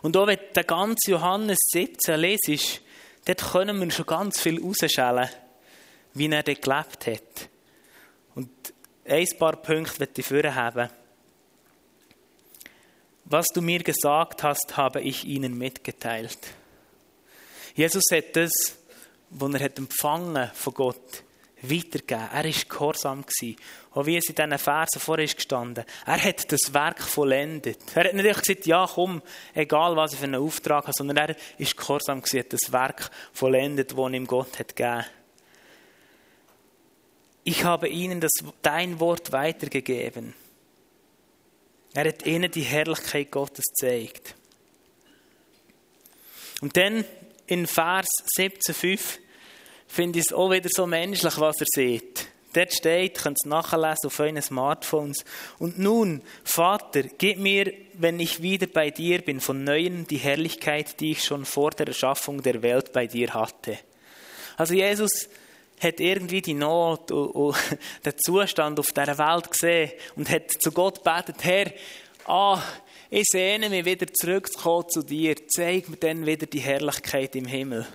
Und 0.00 0.16
auch 0.16 0.26
wenn 0.26 0.38
der 0.54 0.64
ganze 0.64 1.10
Johannes 1.10 1.58
17 1.70 2.18
lesest, 2.18 2.80
dort 3.26 3.52
können 3.52 3.78
wir 3.78 3.90
schon 3.90 4.06
ganz 4.06 4.40
viel 4.40 4.58
rausschälen, 4.58 5.28
wie 6.14 6.30
er 6.30 6.42
dort 6.42 6.62
gelebt 6.62 7.06
hat. 7.06 7.50
Und 8.34 8.48
ein 9.04 9.28
paar 9.38 9.56
Punkte 9.56 10.00
möchte 10.00 10.22
ich 10.22 10.26
vorher 10.26 10.54
haben. 10.54 10.88
Was 13.26 13.48
du 13.52 13.60
mir 13.60 13.82
gesagt 13.82 14.42
hast, 14.42 14.78
habe 14.78 15.02
ich 15.02 15.26
ihnen 15.26 15.58
mitgeteilt. 15.58 16.38
Jesus 17.74 18.04
hat 18.10 18.34
das, 18.34 18.78
was 19.30 19.54
er 19.54 19.60
hat 19.64 19.78
empfangen 19.78 20.50
von 20.54 20.74
Gott, 20.74 21.22
weitergegeben. 21.62 22.28
Er 22.32 22.44
war 22.44 22.52
gehorsam. 22.68 23.24
Auch 23.92 24.06
wie 24.06 24.16
es 24.16 24.28
in 24.28 24.34
diesen 24.34 24.58
Versen 24.58 25.00
vorher 25.00 25.24
ist 25.24 25.36
gestanden. 25.36 25.84
Er 26.04 26.22
hat 26.22 26.52
das 26.52 26.72
Werk 26.72 27.02
vollendet. 27.02 27.78
Er 27.94 28.04
hat 28.04 28.14
nicht 28.14 28.42
gesagt, 28.42 28.66
ja 28.66 28.88
komm, 28.92 29.22
egal 29.54 29.96
was 29.96 30.12
ich 30.12 30.18
für 30.18 30.24
einen 30.24 30.42
Auftrag 30.42 30.84
habe, 30.84 30.92
sondern 30.94 31.16
er 31.16 31.36
ist 31.58 31.76
gehorsam 31.76 32.20
gewesen, 32.20 32.40
hat 32.40 32.52
das 32.52 32.72
Werk 32.72 33.10
vollendet, 33.32 33.92
das 33.92 34.12
ihm 34.12 34.26
Gott 34.26 34.58
hat 34.58 34.76
gegeben. 34.76 35.04
Ich 37.44 37.64
habe 37.64 37.88
ihnen 37.88 38.20
das, 38.20 38.32
dein 38.60 38.98
Wort 39.00 39.32
weitergegeben. 39.32 40.34
Er 41.94 42.08
hat 42.08 42.26
ihnen 42.26 42.50
die 42.50 42.62
Herrlichkeit 42.62 43.30
Gottes 43.30 43.64
gezeigt. 43.66 44.34
Und 46.60 46.76
dann 46.76 47.04
in 47.46 47.66
Vers 47.66 48.06
17,5 48.38 49.18
finde 49.86 50.18
ich 50.18 50.26
es 50.26 50.32
auch 50.32 50.50
wieder 50.50 50.68
so 50.70 50.86
menschlich, 50.86 51.38
was 51.38 51.60
er 51.60 51.66
sieht. 51.74 52.28
Dort 52.52 52.72
steht, 52.72 53.18
könnt 53.18 53.36
es 53.38 53.46
nachlesen 53.46 54.06
auf 54.06 54.18
euren 54.18 54.40
Smartphones. 54.40 55.24
Und 55.58 55.78
nun, 55.78 56.22
Vater, 56.42 57.02
gib 57.02 57.38
mir, 57.38 57.70
wenn 57.92 58.18
ich 58.18 58.40
wieder 58.40 58.66
bei 58.66 58.90
dir 58.90 59.20
bin, 59.20 59.40
von 59.40 59.62
Neuem 59.62 60.06
die 60.06 60.16
Herrlichkeit, 60.16 60.98
die 61.00 61.12
ich 61.12 61.22
schon 61.22 61.44
vor 61.44 61.72
der 61.72 61.88
Erschaffung 61.88 62.42
der 62.42 62.62
Welt 62.62 62.92
bei 62.94 63.06
dir 63.06 63.34
hatte. 63.34 63.78
Also 64.56 64.72
Jesus 64.72 65.28
hat 65.82 66.00
irgendwie 66.00 66.40
die 66.40 66.54
Not 66.54 67.10
und, 67.12 67.56
den 68.06 68.14
Zustand 68.16 68.80
auf 68.80 68.90
dieser 68.90 69.18
Welt 69.18 69.50
gesehen 69.50 69.92
und 70.16 70.30
hat 70.30 70.50
zu 70.50 70.72
Gott 70.72 71.04
betet, 71.04 71.44
Herr, 71.44 71.70
ah, 72.24 72.62
ich 73.10 73.24
sehne 73.30 73.68
mich 73.68 73.84
wieder 73.84 74.06
zurückzukommen 74.12 74.88
zu 74.88 75.02
dir. 75.02 75.36
Zeig 75.48 75.88
mir 75.88 75.96
dann 75.96 76.26
wieder 76.26 76.46
die 76.46 76.60
Herrlichkeit 76.60 77.36
im 77.36 77.46
Himmel. 77.46 77.86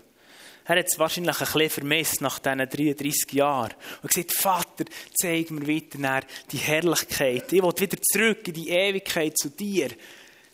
Er 0.65 0.77
hat 0.77 0.87
es 0.87 0.99
wahrscheinlich 0.99 1.39
ein 1.39 1.47
bisschen 1.47 1.69
vermisst 1.69 2.21
nach 2.21 2.39
diesen 2.39 2.59
33 2.59 3.33
Jahren. 3.33 3.73
Und 4.01 4.13
gesagt, 4.13 4.31
Vater, 4.31 4.85
zeig 5.13 5.51
mir 5.51 5.67
weiter 5.67 6.25
die 6.51 6.57
Herrlichkeit. 6.57 7.51
Ich 7.51 7.61
will 7.61 7.73
wieder 7.77 7.97
zurück 8.01 8.47
in 8.47 8.53
die 8.53 8.69
Ewigkeit 8.69 9.37
zu 9.37 9.49
dir. 9.49 9.89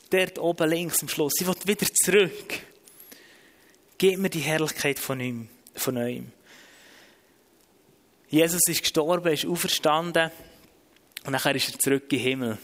Dort 0.09 0.39
oben 0.39 0.69
links 0.69 1.01
am 1.01 1.09
Schluss. 1.09 1.33
Ich 1.39 1.47
will 1.47 1.55
wieder 1.65 1.85
zurück. 2.03 2.61
Gib 3.97 4.17
mir 4.17 4.29
die 4.29 4.39
Herrlichkeit 4.39 4.97
von 4.97 5.19
ihm. 5.19 5.49
Von 5.75 5.97
ihm. 5.97 6.31
Jesus 8.29 8.61
ist 8.67 8.81
gestorben, 8.81 9.31
ist 9.31 9.45
auferstanden 9.45 10.31
und 11.25 11.31
nachher 11.31 11.55
ist 11.55 11.73
er 11.73 11.79
zurück 11.79 12.11
im 12.11 12.19
Himmel. 12.19 12.57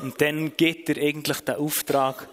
Und 0.00 0.20
dann 0.20 0.56
gibt 0.56 0.88
er 0.88 0.96
eigentlich 0.96 1.40
den 1.40 1.56
Auftrag, 1.56 2.28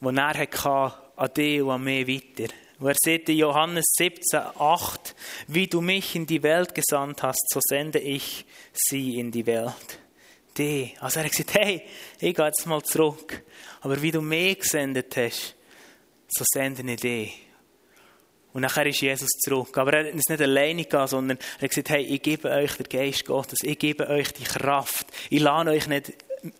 den 0.00 0.18
er 0.18 0.34
hatte, 0.34 0.94
an 1.16 1.34
dich 1.34 1.62
und 1.62 1.70
an 1.70 1.84
mich 1.84 2.08
weiter. 2.08 2.52
Und 2.78 2.88
er 2.88 2.96
sagt 2.98 3.28
in 3.28 3.38
Johannes 3.38 3.84
17, 3.96 4.40
8, 4.58 5.14
wie 5.48 5.66
du 5.66 5.80
mich 5.80 6.16
in 6.16 6.26
die 6.26 6.42
Welt 6.42 6.74
gesandt 6.74 7.22
hast, 7.22 7.48
so 7.52 7.60
sende 7.62 7.98
ich 7.98 8.44
sie 8.72 9.18
in 9.18 9.30
die 9.30 9.46
Welt. 9.46 10.00
Die. 10.58 10.92
Also 11.00 11.20
er 11.20 11.24
hat 11.24 11.32
gesagt, 11.32 11.54
hey, 11.54 11.82
ich 12.20 12.34
gehe 12.34 12.44
jetzt 12.44 12.66
mal 12.66 12.82
zurück. 12.82 13.42
Aber 13.80 14.00
wie 14.02 14.10
du 14.10 14.20
mich 14.20 14.60
gesendet 14.60 15.16
hast, 15.16 15.56
so 16.28 16.44
sende 16.52 16.82
ich 16.92 17.00
dich. 17.00 17.44
Und 18.52 18.62
nachher 18.62 18.86
ist 18.86 19.00
Jesus 19.00 19.30
zurück. 19.44 19.76
Aber 19.78 19.94
er 19.94 20.14
es 20.14 20.28
nicht 20.28 20.40
alleine 20.40 20.84
gegangen, 20.84 21.08
sondern 21.08 21.38
er 21.58 21.62
hat 21.62 21.70
gesagt, 21.70 21.90
hey, 21.90 22.04
ich 22.04 22.22
gebe 22.22 22.50
euch 22.50 22.76
den 22.76 22.88
Geist 22.88 23.24
Gottes, 23.24 23.58
ich 23.62 23.78
gebe 23.78 24.08
euch 24.08 24.32
die 24.32 24.44
Kraft. 24.44 25.06
Ich 25.28 25.40
lade 25.40 25.70
euch 25.70 25.88
nicht 25.88 26.12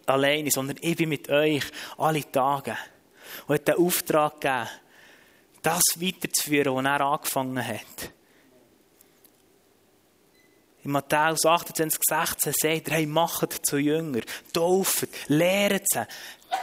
alleine, 0.06 0.50
sondern 0.50 0.76
ich 0.80 0.96
bin 0.96 1.08
mit 1.08 1.28
euch 1.28 1.64
alle 1.98 2.30
Tage. 2.30 2.76
Und 3.46 3.54
hat 3.54 3.68
den 3.68 3.76
Auftrag 3.76 4.40
gegeben, 4.40 4.68
das 5.62 5.82
weiterzuführen, 5.96 6.74
was 6.74 6.84
er 6.84 7.00
angefangen 7.00 7.66
hat. 7.66 8.12
In 10.84 10.90
Matthäus 10.90 11.46
28, 11.46 11.98
16 12.06 12.52
sagt 12.52 12.88
er, 12.88 12.94
hey, 12.94 13.06
macht 13.06 13.66
zu 13.66 13.78
Jünger, 13.78 14.20
tauft, 14.52 15.08
lehrt 15.28 15.84
sie, 15.90 16.06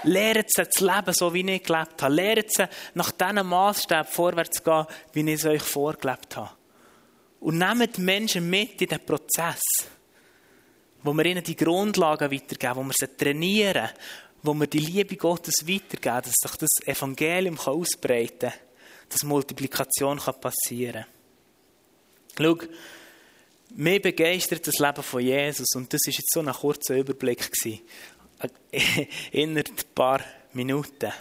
lehrt 0.03 0.47
sie 0.55 0.69
zu 0.69 0.85
leben, 0.85 1.11
so 1.11 1.33
wie 1.33 1.49
ich 1.49 1.63
gelebt 1.63 2.03
habe, 2.03 2.13
lehrt 2.13 2.53
sie 2.53 2.67
nach 2.93 3.11
diesen 3.11 3.47
Maßstäben 3.47 4.05
vorwärts 4.05 4.57
zu 4.57 4.63
gehen, 4.63 4.85
wie 5.13 5.21
ich 5.21 5.39
es 5.39 5.45
euch 5.45 5.63
vorgelebt 5.63 6.35
habe. 6.37 6.51
Und 7.39 7.57
nehmt 7.57 7.97
Menschen 7.97 8.47
mit 8.47 8.79
in 8.79 8.89
den 8.89 9.03
Prozess, 9.03 9.61
wo 11.03 11.13
wir 11.13 11.25
ihnen 11.25 11.43
die 11.43 11.55
Grundlagen 11.55 12.31
weitergeben, 12.31 12.75
wo 12.75 12.83
wir 12.83 12.93
sie 12.95 13.07
trainieren, 13.07 13.89
wo 14.43 14.53
wir 14.53 14.67
die 14.67 14.79
Liebe 14.79 15.15
Gottes 15.17 15.67
weitergeben, 15.67 16.21
dass 16.23 16.35
sich 16.41 16.55
das 16.57 16.69
Evangelium 16.85 17.57
ausbreiten 17.59 18.49
kann, 18.49 18.59
dass 19.09 19.23
Multiplikation 19.23 20.19
passieren 20.19 21.05
kann. 22.35 22.57
Schau, 22.59 22.67
mich 23.75 24.01
begeistert 24.01 24.67
das 24.67 24.79
Leben 24.79 25.03
von 25.03 25.21
Jesus 25.21 25.67
und 25.75 25.93
das 25.93 26.01
war 26.05 26.13
jetzt 26.13 26.33
so 26.33 26.39
ein 26.41 26.51
kurzer 26.51 26.97
Überblick 26.97 27.49
in 29.31 29.57
ein 29.57 29.63
paar 29.95 30.21
Minuten. 30.53 31.11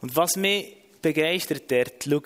Und 0.00 0.14
was 0.16 0.36
mich 0.36 0.76
begeistert 1.02 1.70
dort, 1.70 2.04
schau, 2.04 2.22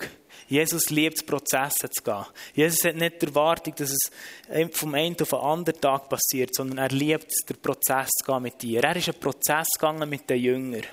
Jesus 0.47 0.89
liebt 0.89 1.25
Prozesse 1.25 1.89
zu 1.89 2.03
gehen. 2.03 2.25
Jesus 2.53 2.83
hat 2.83 2.95
nicht 2.95 3.21
die 3.21 3.25
Erwartung, 3.27 3.73
dass 3.75 3.91
es 3.91 4.77
vom 4.77 4.93
einen 4.93 5.19
auf 5.19 5.29
den 5.29 5.39
anderen 5.39 5.81
Tag 5.81 6.09
passiert, 6.09 6.53
sondern 6.53 6.77
er 6.77 6.89
liebt 6.89 7.31
den 7.49 7.57
Prozess 7.61 8.09
zu 8.09 8.31
gehen 8.31 8.43
mit 8.43 8.61
dir. 8.61 8.83
Er 8.83 8.95
ist 8.95 9.09
einen 9.09 9.19
Prozess 9.19 9.67
gegangen 9.79 10.07
mit 10.07 10.29
den 10.29 10.39
Jüngern. 10.39 10.85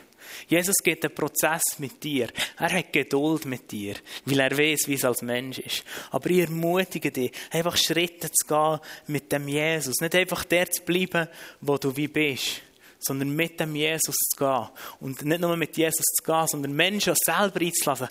Jesus 0.48 0.76
geht 0.82 1.04
einen 1.04 1.14
Prozess 1.14 1.62
mit 1.78 2.02
dir. 2.02 2.28
Er 2.58 2.72
hat 2.72 2.92
Geduld 2.92 3.44
mit 3.44 3.70
dir, 3.70 3.96
weil 4.24 4.40
er 4.40 4.56
weiß, 4.56 4.86
wie 4.86 4.94
es 4.94 5.04
als 5.04 5.22
Mensch 5.22 5.58
ist. 5.58 5.84
Aber 6.10 6.30
ich 6.30 6.40
ermutige 6.40 7.10
dich, 7.10 7.32
einfach 7.50 7.76
Schritte 7.76 8.30
zu 8.30 8.46
gehen 8.46 8.80
mit 9.08 9.30
dem 9.32 9.48
Jesus. 9.48 10.00
Nicht 10.00 10.14
einfach 10.14 10.44
der 10.44 10.70
zu 10.70 10.82
bleiben, 10.82 11.28
wo 11.60 11.76
du 11.76 11.94
wie 11.96 12.08
bist, 12.08 12.62
sondern 13.02 13.30
mit 13.30 13.58
dem 13.60 13.74
Jesus 13.74 14.16
zu 14.16 14.36
gehen. 14.36 14.68
Und 15.00 15.24
nicht 15.24 15.40
nur 15.40 15.56
mit 15.56 15.76
Jesus 15.76 16.04
zu 16.04 16.24
gehen, 16.24 16.46
sondern 16.46 16.72
Menschen 16.72 17.14
selber 17.24 17.60
einzuladen. 17.60 18.08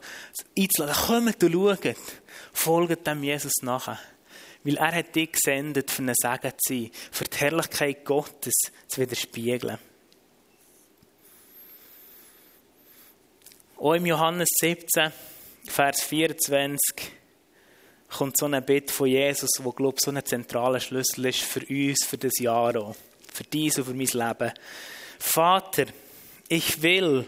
einzuladen. 0.57 0.95
Kommt 0.95 1.43
und 1.43 1.53
schaut. 1.53 1.95
Folgt 2.53 3.07
dem 3.07 3.23
Jesus 3.23 3.53
nachher. 3.61 3.99
Weil 4.63 4.77
er 4.77 4.95
hat 4.95 5.15
dich 5.15 5.31
gesendet, 5.31 5.89
für 5.89 6.03
einen 6.03 6.15
Segen 6.15 6.53
zu 6.57 6.73
sein, 6.73 6.91
für 7.11 7.23
die 7.23 7.37
Herrlichkeit 7.37 8.05
Gottes 8.05 8.53
zu 8.87 9.01
widerspiegeln. 9.01 9.79
Auch 13.77 13.93
im 13.93 14.05
Johannes 14.05 14.49
17, 14.59 15.11
Vers 15.67 16.03
24, 16.03 16.77
kommt 18.09 18.37
so 18.37 18.45
ein 18.45 18.63
Bild 18.63 18.91
von 18.91 19.07
Jesus, 19.07 19.49
wo 19.59 19.71
glaube 19.71 19.95
ich, 19.97 20.05
so 20.05 20.11
ein 20.11 20.23
zentraler 20.23 20.79
Schlüssel 20.79 21.25
ist 21.25 21.41
für 21.41 21.65
uns, 21.65 22.05
für 22.05 22.17
das 22.17 22.37
Jahr 22.39 22.75
auch, 22.75 22.95
für 23.31 23.43
dies 23.43 23.77
und 23.77 23.85
für 23.85 23.93
mein 23.93 24.07
Leben. 24.07 24.53
Vater, 25.19 25.85
ich 26.47 26.81
will, 26.81 27.25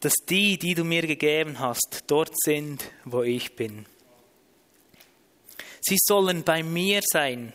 dass 0.00 0.14
die, 0.28 0.58
die 0.58 0.74
du 0.74 0.84
mir 0.84 1.06
gegeben 1.06 1.58
hast, 1.58 2.04
dort 2.06 2.32
sind, 2.34 2.84
wo 3.04 3.22
ich 3.22 3.56
bin. 3.56 3.86
Sie 5.80 5.96
sollen 5.98 6.42
bei 6.42 6.62
mir 6.62 7.00
sein, 7.04 7.52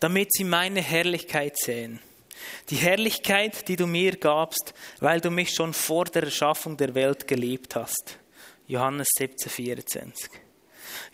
damit 0.00 0.32
sie 0.32 0.44
meine 0.44 0.80
Herrlichkeit 0.80 1.56
sehen 1.56 2.00
die 2.70 2.76
Herrlichkeit, 2.76 3.68
die 3.68 3.76
du 3.76 3.86
mir 3.86 4.16
gabst, 4.16 4.74
weil 5.00 5.20
du 5.20 5.30
mich 5.30 5.54
schon 5.54 5.72
vor 5.72 6.04
der 6.04 6.24
Erschaffung 6.24 6.76
der 6.76 6.94
Welt 6.94 7.26
geliebt 7.26 7.76
hast. 7.76 8.18
Johannes 8.66 9.08
17, 9.18 9.50
24. 9.50 10.30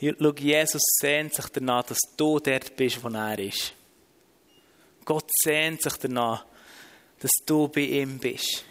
Schau, 0.00 0.32
Jesus 0.34 0.82
sehnt 1.00 1.34
sich 1.34 1.46
danach, 1.46 1.84
dass 1.84 1.98
du 2.16 2.38
dort 2.38 2.76
bist, 2.76 3.02
wo 3.02 3.08
er 3.08 3.38
ist. 3.38 3.74
Gott 5.08 5.30
sehnt 5.42 5.82
sich 5.82 5.94
danach, 5.94 6.44
dass 7.20 7.30
du 7.46 7.68
bei 7.68 7.80
ihm 7.80 8.18
bist 8.18 8.64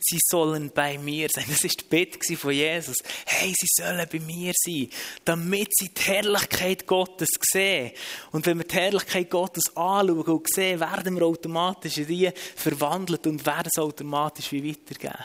sie 0.00 0.18
sollen 0.28 0.70
bei 0.74 0.98
mir 0.98 1.28
sein. 1.32 1.44
Das 1.48 1.62
ist 1.62 1.80
die 1.80 1.84
Bitte 1.84 2.36
von 2.36 2.52
Jesus. 2.52 2.96
Hey, 3.26 3.52
sie 3.56 3.66
sollen 3.70 4.06
bei 4.10 4.18
mir 4.18 4.52
sein, 4.56 4.88
damit 5.24 5.68
sie 5.72 5.90
die 5.90 6.00
Herrlichkeit 6.00 6.86
Gottes 6.86 7.28
sehen. 7.40 7.92
Und 8.32 8.46
wenn 8.46 8.58
wir 8.58 8.64
die 8.64 8.74
Herrlichkeit 8.74 9.30
Gottes 9.30 9.64
anschauen 9.76 10.18
und 10.18 10.54
sehen, 10.54 10.80
werden 10.80 11.16
wir 11.16 11.26
automatisch 11.26 11.98
in 11.98 12.06
die 12.06 12.30
verwandelt 12.56 13.26
und 13.26 13.44
werden 13.44 13.68
es 13.72 13.80
automatisch 13.80 14.50
wie 14.52 14.70
weitergeben. 14.70 15.24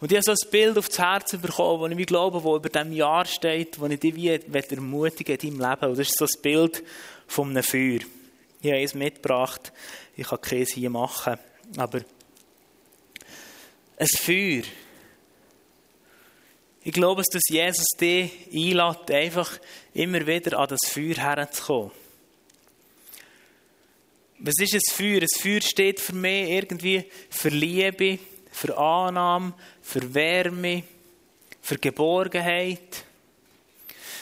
Und 0.00 0.12
ich 0.12 0.18
habe 0.18 0.24
so 0.24 0.32
ein 0.32 0.50
Bild 0.50 0.78
auf 0.78 0.88
das 0.88 0.98
Herz 0.98 1.32
bekommen, 1.32 1.82
das 1.82 1.90
ich 1.90 1.96
mir 1.96 2.06
glaube, 2.06 2.38
das 2.38 2.56
über 2.56 2.68
diesem 2.68 2.92
Jahr 2.92 3.24
steht, 3.24 3.78
das 3.80 3.90
ich 3.90 4.00
dich 4.00 4.14
wie 4.14 4.28
ermutigen 4.28 5.36
in 5.36 5.58
deinem 5.58 5.70
Leben. 5.70 5.90
Und 5.90 5.98
das 5.98 6.08
ist 6.08 6.18
so 6.18 6.26
ein 6.26 6.42
Bild 6.42 6.84
von 7.26 7.50
einem 7.50 7.62
Feuer. 7.62 8.00
Ich 8.64 8.70
habe 8.70 8.82
es 8.82 8.94
mitgebracht. 8.94 9.74
Ich 10.16 10.26
kann 10.26 10.40
keins 10.40 10.72
hier 10.72 10.88
machen. 10.88 11.38
Aber 11.76 12.00
ein 13.98 14.06
Feuer. 14.06 14.62
Ich 16.82 16.92
glaube, 16.94 17.22
dass 17.30 17.42
Jesus 17.50 17.84
dich 18.00 18.32
einlädt, 18.50 19.10
einfach 19.10 19.60
immer 19.92 20.26
wieder 20.26 20.58
an 20.58 20.68
das 20.68 20.80
Feuer 20.86 21.16
herzukommen. 21.16 21.90
Was 24.38 24.54
ist 24.58 24.72
ein 24.72 24.80
Feuer? 24.90 25.20
Ein 25.20 25.28
Feuer 25.28 25.60
steht 25.60 26.00
für 26.00 26.14
mich 26.14 26.48
irgendwie 26.48 27.04
für 27.28 27.50
Liebe, 27.50 28.18
für 28.50 28.78
Annahme, 28.78 29.52
für 29.82 30.14
Wärme, 30.14 30.84
für 31.60 31.76
Geborgenheit. 31.76 33.04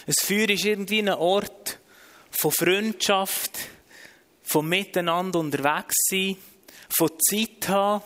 Ein 0.04 0.14
Feuer 0.20 0.50
ist 0.50 0.64
irgendwie 0.64 0.98
ein 0.98 1.10
Ort 1.10 1.78
von 2.32 2.50
Freundschaft, 2.50 3.52
von 4.52 4.68
Miteinander 4.68 5.38
unterwegs 5.38 5.94
sein, 6.10 6.36
von 6.90 7.08
Zeit 7.18 7.66
haben. 7.68 8.02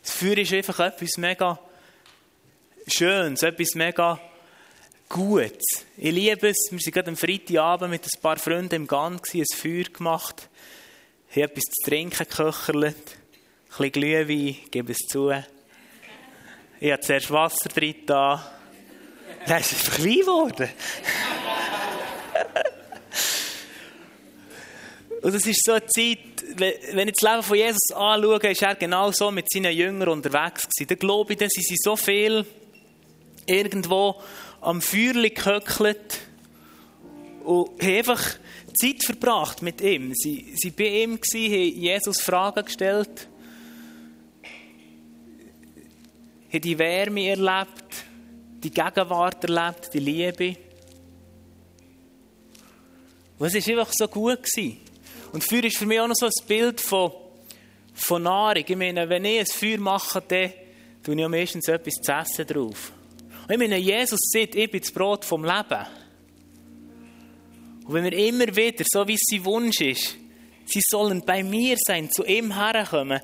Das 0.00 0.12
Feuer 0.12 0.38
ist 0.38 0.52
einfach 0.52 0.78
etwas 0.78 1.16
mega 1.16 1.58
Schönes, 2.86 3.42
etwas 3.42 3.74
mega 3.74 4.20
Gutes. 5.08 5.86
Ich 5.96 6.12
liebe 6.12 6.50
es. 6.50 6.68
Wir 6.70 6.78
waren 6.78 6.92
gerade 6.92 7.10
am 7.10 7.16
Freitagabend 7.16 7.90
mit 7.90 8.04
ein 8.04 8.20
paar 8.20 8.36
Freunden 8.36 8.76
im 8.76 8.86
Garten, 8.86 9.18
ein 9.34 9.44
Feuer 9.52 9.82
gemacht, 9.92 10.48
haben 11.30 11.42
etwas 11.42 11.64
zu 11.64 11.90
trinken 11.90 12.28
geköchert, 12.28 12.76
ein 12.76 12.94
bisschen 13.70 13.92
Glühwein, 13.92 14.56
gebe 14.70 14.92
es 14.92 14.98
zu. 14.98 15.32
Ich 16.78 16.92
habe 16.92 17.02
zuerst 17.02 17.32
Wasser 17.32 17.68
drin 17.70 17.96
da. 18.06 18.52
Dann 19.48 19.60
ist 19.60 19.72
es 19.72 19.78
einfach 19.80 19.98
Wein 19.98 20.20
geworden. 20.20 20.68
Und 25.22 25.34
es 25.34 25.46
ist 25.46 25.64
so 25.64 25.72
eine 25.72 25.86
Zeit, 25.86 26.18
wenn 26.92 27.08
ich 27.08 27.16
das 27.20 27.30
Leben 27.30 27.42
von 27.42 27.56
Jesus 27.56 27.92
anschaue, 27.94 28.38
ist 28.38 28.62
er 28.62 28.74
genau 28.74 29.12
so 29.12 29.30
mit 29.30 29.46
seinen 29.52 29.76
Jüngern 29.76 30.08
unterwegs 30.08 30.62
gewesen. 30.62 30.88
Da 30.88 30.94
glaube 30.94 31.32
ich, 31.34 31.38
dass 31.38 31.52
sie 31.52 31.76
so 31.78 31.94
viel 31.94 32.46
irgendwo 33.46 34.16
am 34.62 34.80
Feuer 34.80 35.12
gehöckelt 35.12 36.20
und 37.44 37.82
haben 37.82 37.96
einfach 37.96 38.22
Zeit 38.80 39.04
verbracht 39.04 39.60
mit 39.62 39.80
ihm. 39.82 40.12
Sie 40.14 40.54
waren 40.62 40.74
bei 40.76 40.84
ihm, 40.84 41.18
haben 41.18 41.80
Jesus 41.80 42.20
Fragen 42.20 42.64
gestellt, 42.64 43.28
haben 46.52 46.60
die 46.60 46.78
Wärme 46.78 47.28
erlebt, 47.28 48.04
die 48.62 48.70
Gegenwart 48.70 49.44
erlebt, 49.44 49.92
die 49.92 49.98
Liebe. 49.98 50.56
Und 53.38 53.54
es 53.54 53.66
war 53.66 53.78
einfach 53.78 53.92
so 53.94 54.08
gut. 54.08 54.42
Gewesen. 54.42 54.89
Und 55.32 55.44
Feuer 55.44 55.64
ist 55.64 55.78
für 55.78 55.86
mich 55.86 56.00
auch 56.00 56.08
noch 56.08 56.16
so 56.16 56.26
ein 56.26 56.46
Bild 56.46 56.80
von, 56.80 57.12
von 57.94 58.22
Nahrung. 58.22 58.64
Ich 58.66 58.76
meine, 58.76 59.08
wenn 59.08 59.24
ich 59.24 59.40
ein 59.40 59.46
Feuer 59.46 59.78
mache, 59.78 60.22
dann 60.26 60.52
tue 61.02 61.20
ich 61.20 61.28
meistens 61.28 61.68
etwas 61.68 61.94
zu 61.94 62.12
essen 62.12 62.46
drauf. 62.46 62.92
Und 63.46 63.52
ich 63.52 63.58
meine, 63.58 63.78
Jesus 63.78 64.20
sagt, 64.32 64.54
ich 64.54 64.70
bin 64.70 64.80
das 64.80 64.92
Brot 64.92 65.24
vom 65.24 65.44
Leben. 65.44 65.86
Und 67.84 67.94
wenn 67.94 68.04
wir 68.04 68.12
immer 68.12 68.54
wieder, 68.54 68.84
so 68.92 69.06
wie 69.06 69.14
es 69.14 69.22
sein 69.28 69.44
Wunsch 69.44 69.80
ist, 69.80 70.16
sie 70.66 70.80
sollen 70.88 71.22
bei 71.24 71.42
mir 71.42 71.76
sein, 71.78 72.10
zu 72.10 72.24
ihm 72.24 72.54
herkommen, 72.54 73.20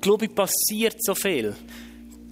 glaube 0.00 0.26
ich, 0.26 0.34
passiert 0.34 0.96
so 0.98 1.14
viel. 1.14 1.54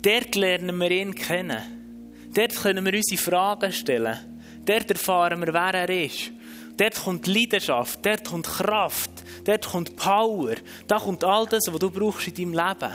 Dort 0.02 0.34
lernen 0.34 0.76
wir 0.78 0.90
ihn 0.90 1.14
kennen. 1.14 2.30
Dort 2.34 2.54
können 2.54 2.84
wir 2.84 2.94
unsere 2.94 3.20
Fragen 3.20 3.72
stellen. 3.72 4.18
Dort 4.64 4.90
erfahren 4.90 5.40
wir, 5.40 5.52
wer 5.54 5.74
er 5.74 5.88
ist. 5.88 6.32
Dort 6.76 6.94
kommt 7.02 7.26
Leidenschaft, 7.26 8.04
dort 8.04 8.24
kommt 8.24 8.46
Kraft, 8.46 9.10
dort 9.44 9.66
kommt 9.66 9.96
Power, 9.96 10.56
da 10.86 10.98
kommt 10.98 11.24
all 11.24 11.46
das, 11.46 11.64
was 11.68 11.78
du 11.78 11.90
brauchst 11.90 12.28
in 12.28 12.34
deinem 12.34 12.52
Leben. 12.52 12.92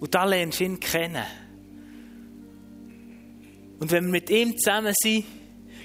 Und 0.00 0.14
da 0.14 0.24
lernst 0.24 0.60
du 0.60 0.64
ihn 0.64 0.80
kennen. 0.80 1.24
Und 3.78 3.90
wenn 3.92 4.06
wir 4.06 4.12
mit 4.12 4.30
ihm 4.30 4.56
zusammen 4.56 4.94
sind, 4.96 5.24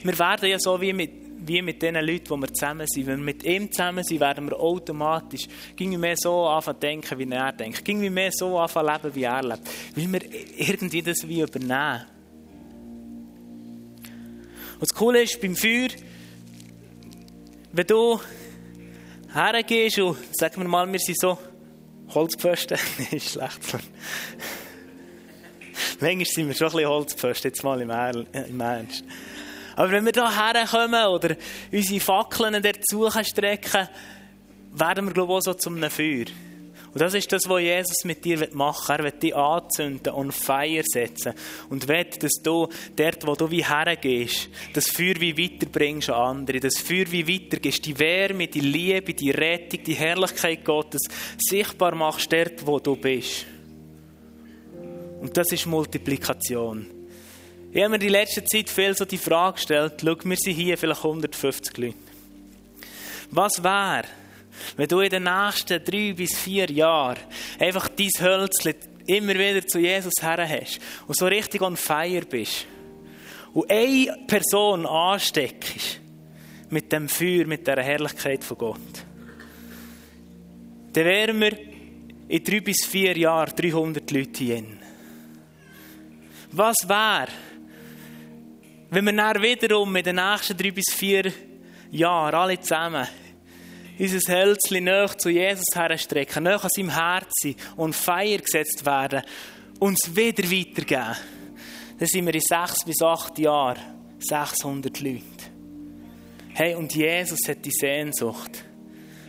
wir 0.04 0.18
werden 0.18 0.50
ja 0.50 0.60
so 0.60 0.80
wie 0.80 0.94
mit, 0.94 1.12
wie 1.46 1.62
mit 1.62 1.82
den 1.82 1.96
Leuten, 1.96 2.34
die 2.34 2.42
wir 2.42 2.54
zusammen 2.54 2.88
sind. 2.88 3.08
Wenn 3.08 3.20
wir 3.20 3.26
mit 3.26 3.44
ihm 3.44 3.72
zusammen 3.72 4.04
sind, 4.04 4.20
werden 4.20 4.50
wir 4.50 4.60
automatisch 4.60 5.48
ging 5.76 6.00
mehr 6.00 6.16
so 6.18 6.46
anfangen 6.46 6.80
denken, 6.80 7.20
wie 7.20 7.30
er 7.30 7.52
denkt. 7.52 7.84
Ging 7.86 8.14
mehr 8.14 8.32
so 8.32 8.58
anfangen 8.58 8.94
leben, 8.94 9.16
wie 9.16 9.24
er 9.24 9.44
lebt. 9.44 9.62
Weil 9.96 10.12
wir 10.12 10.22
irgendwie 10.58 11.02
das 11.02 11.28
wie 11.28 11.42
übernehmen. 11.42 12.06
Und 14.74 14.82
das 14.82 14.94
Coole 14.94 15.22
ist, 15.22 15.40
beim 15.40 15.56
Feuer, 15.56 15.90
wenn 17.74 17.88
du 17.88 18.20
hergehst 19.34 19.98
und, 19.98 20.16
sagen 20.32 20.62
wir 20.62 20.68
mal, 20.68 20.92
wir 20.92 21.00
sind 21.00 21.20
so 21.20 21.40
Holzpfosten, 22.14 22.78
ist 23.12 23.32
schlecht. 23.32 23.60
Manchmal 26.00 26.26
sind 26.26 26.48
wir 26.48 26.54
schon 26.54 26.68
ein 26.68 26.74
bisschen 26.74 26.90
Holzpfosten, 26.90 27.50
jetzt 27.50 27.64
mal 27.64 27.82
im, 27.82 27.90
Ernst. 28.62 29.04
Aber 29.76 29.92
wenn 29.92 30.06
wir 30.06 30.12
da 30.12 30.32
herkommen 30.32 31.04
oder 31.08 31.36
unsere 31.72 32.00
Fackeln 32.00 32.62
dazu 32.62 33.10
strecken, 33.24 33.88
werden 34.72 35.06
wir, 35.06 35.14
glaube 35.14 35.34
ich, 35.34 35.38
auch 35.38 35.42
so 35.42 35.54
zum 35.56 35.82
Feuer. 35.90 36.26
Und 36.94 37.02
das 37.02 37.16
ist 37.16 37.32
das, 37.32 37.50
was 37.50 37.62
Jesus 37.62 38.04
mit 38.04 38.24
dir 38.24 38.48
machen 38.54 39.00
will. 39.00 39.06
Er 39.06 39.12
will 39.12 39.20
dich 39.20 39.36
anzünden 39.36 40.14
und 40.14 40.32
Feier 40.32 40.84
setzen. 40.86 41.34
Und 41.70 41.88
will, 41.88 42.06
dass 42.20 42.34
du 42.44 42.68
dort, 42.96 43.26
wo 43.26 43.34
du 43.34 43.50
wie 43.50 43.66
hergehst, 43.66 44.50
das 44.74 44.90
Feuer 44.90 45.16
wie 45.20 45.36
weiterbringst 45.36 46.12
an 46.12 46.38
andere. 46.38 46.60
Das 46.60 46.78
Feuer 46.78 47.06
wie 47.10 47.28
weitergehst. 47.28 47.84
Die 47.86 47.98
Wärme, 47.98 48.48
die 48.48 48.60
Liebe, 48.60 49.16
die 49.16 49.32
Rettung, 49.32 49.84
die 49.84 49.96
Herrlichkeit 49.96 50.64
Gottes 50.64 51.02
sichtbar 51.40 51.96
machst 51.96 52.32
dort, 52.32 52.66
wo 52.66 52.80
du 52.80 52.96
bist. 52.96 53.48
Und 55.20 55.36
das 55.36 55.52
ist 55.52 55.66
Multiplikation. 55.66 56.86
Ich 57.72 57.82
habe 57.82 57.90
mir 57.90 58.00
die 58.00 58.10
letzte 58.10 58.44
Zeit 58.44 58.70
viel 58.70 58.96
so 58.96 59.04
die 59.04 59.18
Frage 59.18 59.56
gestellt, 59.56 59.94
schau, 60.00 60.16
wir 60.24 60.38
sind 60.38 60.54
hier 60.54 60.78
vielleicht 60.78 61.04
150 61.04 61.76
Leute. 61.78 61.96
Was 63.32 63.64
wäre, 63.64 64.04
wenn 64.78 64.88
du 64.88 65.00
in 65.00 65.10
den 65.10 65.24
nächsten 65.24 65.84
drei 65.84 66.14
bis 66.14 66.38
vier 66.38 66.70
Jahren 66.70 67.20
einfach 67.60 67.90
dein 67.90 68.10
Hölzchen 68.20 68.76
immer 69.06 69.34
wieder 69.34 69.66
zu 69.68 69.80
Jesus 69.80 70.14
her 70.22 70.48
hast 70.48 70.80
und 71.08 71.18
so 71.18 71.26
richtig 71.26 71.62
on 71.62 71.78
fire 71.78 72.26
bist 72.26 72.66
und 73.54 73.70
eine 73.70 74.18
Person 74.28 74.86
ansteckst 74.86 76.00
mit 76.70 76.92
dem 76.92 77.08
Feuer, 77.08 77.46
mit 77.46 77.68
der 77.68 77.84
Herrlichkeit 77.84 78.44
von 78.44 78.58
Gott, 78.58 79.06
dann 80.94 81.06
wären 81.06 81.40
wir 81.40 81.58
in 82.28 82.44
drei 82.44 82.60
bis 82.62 82.86
vier 82.86 83.18
Jahren 83.18 83.54
300 83.56 84.10
Leute 84.12 84.44
hier. 84.44 84.64
Was 86.52 86.78
wäre, 86.88 87.28
wenn 88.90 89.06
wir 89.06 89.14
dann 89.14 89.42
wiederum 89.42 89.96
in 89.96 90.04
den 90.04 90.16
nächsten 90.16 90.58
drei 90.58 90.72
bis 90.72 90.94
vier 90.94 91.32
Jahren 91.92 92.36
alle 92.36 92.60
zusammen 92.60 93.08
unser 94.00 94.34
Hölzchen 94.34 94.84
näher 94.84 95.18
zu 95.18 95.30
Jesus 95.30 95.66
herstrecken, 95.74 96.44
näher 96.44 96.64
an 96.64 96.70
seinem 96.76 96.90
Herzen 96.90 97.56
und 97.76 97.96
Feier 97.96 98.40
gesetzt 98.40 98.86
werden, 98.86 99.22
uns 99.80 100.16
wieder 100.16 100.44
weitergeben, 100.44 101.18
dann 102.00 102.08
sind 102.08 102.26
wir 102.26 102.34
in 102.34 102.42
sechs 102.42 102.86
bis 102.86 103.02
acht 103.02 103.38
Jahren 103.40 103.80
600 104.20 105.00
Leute. 105.02 105.22
Hey, 106.54 106.76
und 106.76 106.94
Jesus 106.94 107.40
hat 107.48 107.66
die 107.66 107.72
Sehnsucht, 107.72 108.66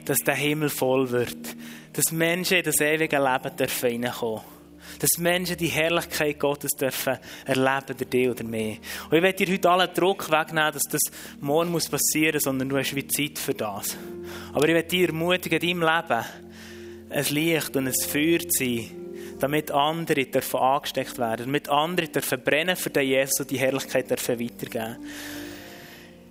dass 0.04 0.18
der 0.18 0.34
Himmel 0.34 0.68
voll 0.68 1.10
wird, 1.10 1.56
dass 1.92 2.12
Menschen 2.12 2.58
in 2.58 2.64
das 2.64 2.80
ewige 2.80 3.16
Leben 3.16 3.24
reinkommen 3.24 3.56
dürfen 3.56 4.53
dass 5.04 5.18
Menschen 5.18 5.58
die 5.58 5.68
Herrlichkeit 5.68 6.40
Gottes 6.40 6.70
dürfen 6.70 7.18
erleben, 7.44 7.94
der 7.98 8.06
dir 8.06 8.30
oder 8.30 8.42
mehr. 8.42 8.76
Und 9.10 9.16
ich 9.18 9.22
werde 9.22 9.44
dir 9.44 9.52
heute 9.52 9.68
allen 9.68 9.92
Druck 9.92 10.30
wegnehmen, 10.30 10.72
dass 10.72 10.84
das 10.84 11.02
morgen 11.40 11.72
muss 11.72 11.90
passieren 11.90 12.36
muss, 12.36 12.44
sondern 12.44 12.70
du 12.70 12.78
hast 12.78 12.94
wie 12.94 13.06
Zeit 13.06 13.38
für 13.38 13.52
das. 13.52 13.98
Aber 14.54 14.66
ich 14.66 14.74
werde 14.74 14.88
dir 14.88 15.08
ermutigen, 15.08 15.60
in 15.60 15.80
deinem 15.80 15.94
Leben 15.94 16.24
ein 17.10 17.24
Licht 17.34 17.76
und 17.76 17.86
ein 17.86 17.92
Feuer 17.92 18.38
zu 18.38 18.64
sein, 18.64 18.90
damit 19.40 19.70
andere 19.72 20.24
dürfen 20.24 20.60
angesteckt 20.60 21.18
werden, 21.18 21.46
damit 21.46 21.68
andere 21.68 22.08
dürfen 22.08 22.40
brennen 22.42 22.74
für 22.74 22.88
den 22.88 23.06
Jesus 23.06 23.40
und 23.40 23.50
die 23.50 23.58
Herrlichkeit 23.58 24.08
dürfen 24.08 24.40
weitergeben. 24.40 24.96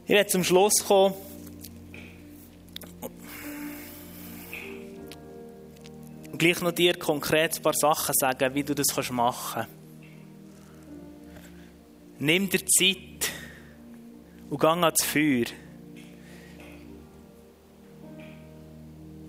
Ich 0.06 0.16
werde 0.16 0.32
zum 0.32 0.44
Schluss 0.44 0.84
kommen. 0.84 1.14
Und 6.34 6.40
gleich 6.40 6.62
noch 6.62 6.72
dir 6.72 6.96
konkret 6.96 7.58
ein 7.58 7.62
paar 7.62 7.76
Sachen 7.76 8.16
sagen, 8.16 8.56
wie 8.56 8.64
du 8.64 8.74
das 8.74 8.88
machen 9.12 9.68
kannst. 9.68 9.70
Nimm 12.18 12.50
dir 12.50 12.66
Zeit 12.66 13.30
und 14.50 14.60
geh 14.60 14.66
ans 14.66 15.04
Feuer. 15.04 15.46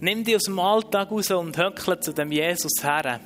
Nimm 0.01 0.25
dich 0.25 0.35
aus 0.35 0.45
dem 0.45 0.59
Alltag 0.59 1.11
raus 1.11 1.31
und 1.31 1.59
höckle 1.59 2.01
zu 2.01 2.14
dem 2.14 2.33
Jesus 2.33 2.73
her. 2.83 3.21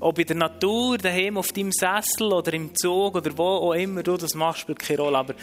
Ob 0.00 0.18
in 0.18 0.26
der 0.26 0.36
Natur, 0.36 0.98
daheim 0.98 1.38
auf 1.38 1.52
deinem 1.52 1.72
Sessel 1.72 2.34
oder 2.34 2.52
im 2.52 2.74
Zug 2.74 3.14
oder 3.16 3.38
wo 3.38 3.44
auch 3.44 3.72
immer 3.72 4.02
du 4.02 4.18
das 4.18 4.34
machst, 4.34 4.60
spielt 4.60 4.78
keine 4.78 5.00
Rolle. 5.00 5.16
Aber 5.16 5.34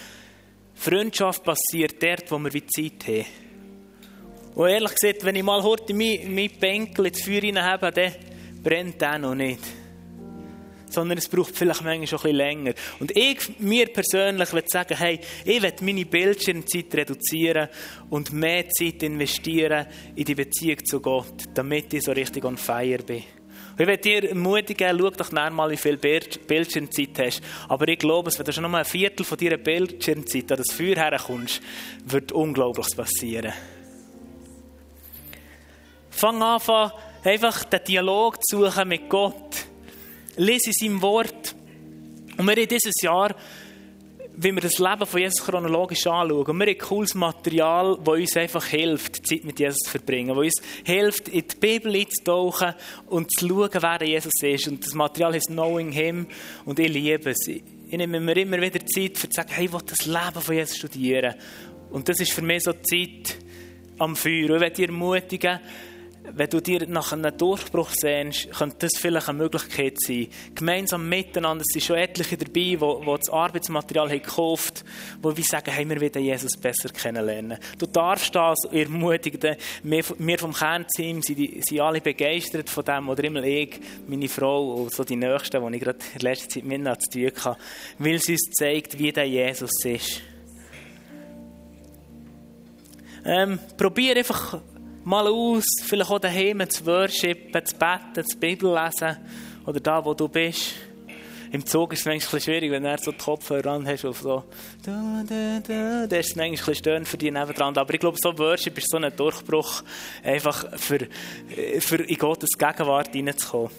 Freundschaft 0.76 1.44
passiert 1.44 2.04
dort, 2.04 2.30
wo 2.30 2.38
wir 2.38 2.68
Zeit 2.68 3.08
haben. 3.08 3.51
Und 4.56 4.68
ehrlich 4.68 4.96
gesagt, 4.96 5.24
wenn 5.24 5.36
ich 5.36 5.44
mal 5.44 5.64
heute 5.64 5.94
mein, 5.94 6.34
mein 6.34 6.50
Bänkel 6.60 7.08
ins 7.08 7.22
Feuer 7.22 7.64
habe, 7.64 7.92
dann 7.92 8.12
brennt 8.62 9.02
der 9.02 9.18
noch 9.18 9.36
nicht. 9.36 9.62
Sondern 10.90 11.18
es 11.18 11.30
braucht 11.30 11.56
vielleicht 11.56 11.84
manchmal 11.84 12.08
schon 12.08 12.20
ein 12.20 12.24
bisschen 12.24 12.36
länger. 12.36 12.74
Und 13.00 13.16
ich, 13.16 13.60
mir 13.60 13.88
persönlich, 13.88 14.52
würde 14.52 14.68
sagen, 14.70 14.98
hey, 14.98 15.22
ich 15.46 15.62
will 15.62 15.74
meine 15.82 16.06
Bildschirmzeit 16.06 16.94
reduzieren 16.94 17.70
und 18.10 18.34
mehr 18.34 18.68
Zeit 18.70 19.02
investieren 19.04 19.86
in 20.16 20.26
die 20.26 20.36
Beziehung 20.36 20.84
zu 20.84 21.00
Gott, 21.00 21.46
damit 21.54 21.94
ich 21.94 22.04
so 22.04 22.12
richtig 22.12 22.44
on 22.44 22.58
fire 22.58 22.98
bin. 22.98 23.24
Ich 23.80 23.88
will 23.88 23.98
dir 23.98 24.30
ermutigen, 24.30 25.00
schau 25.00 25.10
doch 25.12 25.32
mal, 25.32 25.72
wie 25.72 25.78
viel 25.78 25.96
Bildschirmzeit 25.96 27.20
hast. 27.20 27.42
Aber 27.70 27.88
ich 27.88 28.00
glaube, 28.00 28.30
wenn 28.38 28.46
du 28.46 28.52
schon 28.52 28.70
mal 28.70 28.80
ein 28.80 28.86
Viertel 28.86 29.24
von 29.24 29.38
deiner 29.38 29.58
Bildschirmzeit 29.58 30.52
an 30.52 30.58
das 30.58 30.76
Feuer 30.76 30.98
herkommst, 30.98 31.62
wird 32.06 32.34
Unglaubliches 32.34 32.96
passieren. 32.96 33.54
Fang 36.12 36.42
an, 36.44 36.92
einfach 37.24 37.64
den 37.64 37.84
Dialog 37.88 38.44
zu 38.44 38.66
suchen 38.66 38.88
mit 38.88 39.10
Gott. 39.10 39.66
Lese 40.38 40.68
in 40.68 40.74
seinem 40.74 41.02
Wort. 41.02 41.56
Und 42.38 42.48
wir 42.48 42.58
in 42.58 42.68
dieses 42.68 43.02
Jahr, 43.02 43.36
wie 44.36 44.52
wir 44.52 44.62
das 44.62 44.80
Leben 44.80 45.06
von 45.06 45.20
Jesus 45.20 45.44
chronologisch 45.46 46.08
anschauen, 46.08 46.60
wir 46.60 46.68
haben 46.68 46.78
cooles 46.78 47.16
Material, 47.16 47.98
das 48.04 48.14
uns 48.14 48.38
einfach 48.38 48.66
hilft, 48.66 49.28
Zeit 49.28 49.44
mit 49.44 49.60
Jesus 49.60 49.80
zu 49.80 49.92
verbringen, 49.92 50.30
das 50.30 50.38
uns 50.38 50.62
hilft, 50.86 51.28
in 51.28 51.46
die 51.48 51.56
Bibel 51.60 51.96
einzutauchen 51.96 52.74
und 53.08 53.32
zu 53.32 53.48
schauen, 53.48 53.70
wer 53.74 54.08
Jesus 54.08 54.34
ist. 54.42 54.68
Und 54.68 54.86
das 54.86 54.94
Material 54.94 55.34
heißt 55.34 55.48
Knowing 55.48 55.92
Him 55.92 56.28
und 56.66 56.80
ich 56.80 56.92
liebe 56.92 57.32
es. 57.32 57.48
Ich 57.48 57.98
nehme 57.98 58.20
mir 58.20 58.38
immer 58.38 58.62
wieder 58.62 58.80
Zeit, 58.86 59.12
um 59.12 59.16
zu 59.16 59.28
sagen, 59.32 59.50
hey, 59.52 59.66
ich 59.66 59.74
will 59.74 59.82
das 59.86 60.06
Leben 60.06 60.42
von 60.42 60.56
Jesus 60.56 60.78
studieren. 60.78 61.36
Und 61.92 62.08
das 62.08 62.20
ist 62.22 62.32
für 62.32 62.42
mich 62.42 62.64
so 62.64 62.72
Zeit 62.72 63.38
am 64.00 64.16
Feuer. 64.16 64.50
Und 64.50 64.56
ich 64.56 64.62
will 64.62 64.70
dich 64.70 64.88
ermutigen, 64.88 65.60
wenn 66.24 66.50
du 66.50 66.62
dir 66.62 66.88
nach 66.88 67.12
einem 67.12 67.36
Durchbruch 67.36 67.90
sehnst, 67.92 68.52
könnte 68.52 68.78
das 68.80 68.92
vielleicht 69.00 69.28
eine 69.28 69.40
Möglichkeit 69.40 70.00
sein. 70.00 70.28
Gemeinsam 70.54 71.10
miteinander, 71.10 71.64
sind 71.66 71.84
schon 71.84 71.98
etliche 71.98 72.38
dabei, 72.38 72.52
die, 72.54 72.78
die 72.78 73.18
das 73.18 73.30
Arbeitsmaterial 73.30 74.10
haben 74.10 74.22
gekauft 74.22 74.84
haben, 75.24 75.36
die 75.36 75.42
sagen, 75.42 75.72
hey, 75.72 75.88
wir 75.90 76.00
wollen 76.00 76.24
Jesus 76.24 76.58
besser 76.58 76.90
kennenlernen. 76.90 77.58
Du 77.78 77.86
darfst 77.86 78.36
das 78.36 78.60
ermutigen. 78.72 79.56
Wir, 79.84 80.04
vom 80.40 80.54
Kernteam 80.54 81.22
sind, 81.22 81.80
alle 81.80 82.02
begeistert 82.02 82.70
von 82.70 82.86
dem, 82.86 83.10
oder 83.10 83.24
immer 83.24 83.44
ich, 83.44 83.80
meine 84.08 84.30
Frau 84.30 84.74
und 84.76 84.94
so 84.94 85.04
die 85.04 85.16
Nächsten, 85.16 85.66
die 85.66 85.78
ich 85.78 85.84
gerade 85.84 86.00
in 86.14 86.22
letzter 86.22 86.50
Zeit 86.50 86.64
mit 86.66 87.02
zu 87.02 87.10
tun 87.10 87.32
habe, 87.44 87.58
weil 87.98 88.20
sie 88.20 88.34
uns 88.34 88.50
zeigt, 88.58 88.98
wie 88.98 89.12
der 89.12 89.28
Jesus 89.28 89.72
ist. 89.84 90.22
Ähm, 93.24 93.60
probier 93.78 94.18
einfach 94.18 94.60
mal 95.04 95.28
aus, 95.28 95.64
vielleicht 95.84 96.12
auch 96.12 96.20
daheim 96.20 96.68
zu 96.70 96.86
worshipen, 96.86 97.66
zu 97.66 97.76
beten, 97.76 98.26
zu 98.26 98.38
Bibel 98.38 98.74
lesen 98.74 99.18
oder 99.66 99.80
da, 99.80 100.04
wo 100.04 100.14
du 100.14 100.28
bist. 100.28 100.74
Im 101.52 101.66
Zug 101.66 101.92
ist 101.92 102.00
es 102.00 102.06
manchmal 102.06 102.42
schwierig, 102.42 102.72
wenn 102.72 102.84
du 102.84 102.98
so 102.98 103.12
die 103.12 103.18
Kopfhörer 103.18 103.72
an 103.72 103.86
hast 103.86 104.06
auf 104.06 104.22
so 104.22 104.46
da, 104.86 105.22
da, 105.28 105.60
da, 105.60 106.08
da 106.08 106.16
ist 106.16 106.30
es 106.30 106.36
manchmal 106.38 106.76
störend 106.76 107.08
für 107.08 107.18
dich 107.18 107.32
nebendran. 107.32 107.78
Aber 107.78 107.94
ich 107.94 108.00
glaube, 108.00 108.18
so 108.22 108.38
Worship 108.38 108.78
ist 108.78 108.90
so 108.90 108.98
ein 108.98 109.14
Durchbruch, 109.14 109.84
einfach 110.24 110.66
für, 110.80 111.08
für 111.80 112.04
in 112.04 112.18
Gottes 112.18 112.52
Gegenwart 112.58 113.12
hineinzukommen. 113.12 113.70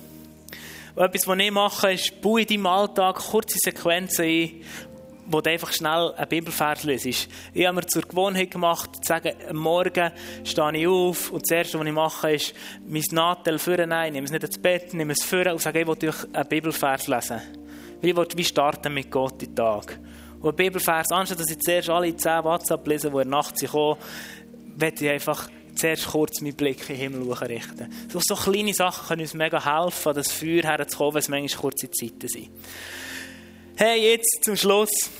etwas, 0.97 1.27
was 1.27 1.39
ich 1.39 1.51
mache, 1.51 1.93
ist, 1.93 2.21
baue 2.21 2.43
in 2.43 2.47
deinem 2.47 2.67
Alltag 2.67 3.17
kurze 3.17 3.57
Sequenzen 3.59 4.27
ein, 4.27 4.51
wo 5.27 5.41
du 5.41 5.51
einfach 5.51 5.73
schnell 5.73 6.13
einen 6.17 6.29
Bibelvers 6.29 6.85
liest. 6.85 7.29
Ich 7.55 7.67
habe 7.67 7.77
mir 7.77 7.87
zur 7.87 8.03
Gewohnheit 8.03 8.51
gemacht, 8.51 8.97
zu 8.97 9.09
sagen, 9.09 9.33
am 9.49 9.57
Morgen 9.57 10.11
stehe 10.45 10.77
ich 10.77 10.87
auf 10.87 11.31
und 11.31 11.43
das 11.43 11.51
Erste, 11.51 11.79
was 11.79 11.87
ich 11.87 11.93
mache, 11.93 12.33
ist, 12.33 12.55
mein 12.87 13.03
Nadel 13.11 13.59
vornehmen, 13.59 14.13
nehme 14.13 14.25
es 14.25 14.33
nicht 14.33 14.45
ins 14.45 14.59
Bett, 14.59 14.95
nehme 14.95 15.13
es 15.13 15.23
vor 15.23 15.47
und 15.47 15.61
sage, 15.61 15.81
ich 15.81 15.87
will 15.87 16.15
einen 16.33 16.49
Bibelvers 16.49 17.07
lesen. 17.07 17.41
Ich 18.01 18.17
will 18.17 18.27
wie 18.35 18.45
starten 18.45 18.93
mit 18.95 19.11
Gott 19.11 19.41
den 19.41 19.55
Tag. 19.55 19.99
Und 20.41 20.59
der 20.59 20.65
Bibelvers, 20.65 21.13
anstatt 21.13 21.39
dass 21.39 21.51
ich 21.51 21.61
zuerst 21.61 21.89
alle 21.89 22.17
10 22.17 22.43
WhatsApp 22.43 22.87
lese, 22.89 23.11
die 23.11 23.17
in 23.17 23.23
der 23.23 23.27
Nacht 23.27 23.65
kommen, 23.65 23.97
werde 24.77 25.05
ich 25.05 25.11
einfach 25.11 25.49
zuerst 25.77 26.09
kurz 26.09 26.41
meinen 26.41 26.57
Blick 26.57 26.81
in 26.91 26.97
den 26.97 27.13
Himmel 27.13 27.33
richten. 27.33 27.93
So, 28.09 28.21
so 28.21 28.35
kleine 28.35 28.75
Sachen 28.75 29.07
können 29.07 29.23
uns 29.23 29.35
mega 29.35 29.65
helfen, 29.65 30.09
an 30.09 30.15
das 30.17 30.33
Feuer 30.33 30.63
herzukommen, 30.63 31.15
wenn 31.15 31.21
es 31.21 31.29
manchmal 31.29 31.61
kurze 31.61 31.91
Zeiten 31.91 32.29
sind. 32.29 32.51
Hey, 33.85 34.13
jetzt 34.13 34.45
zum 34.45 34.55
Schluss. 34.55 35.11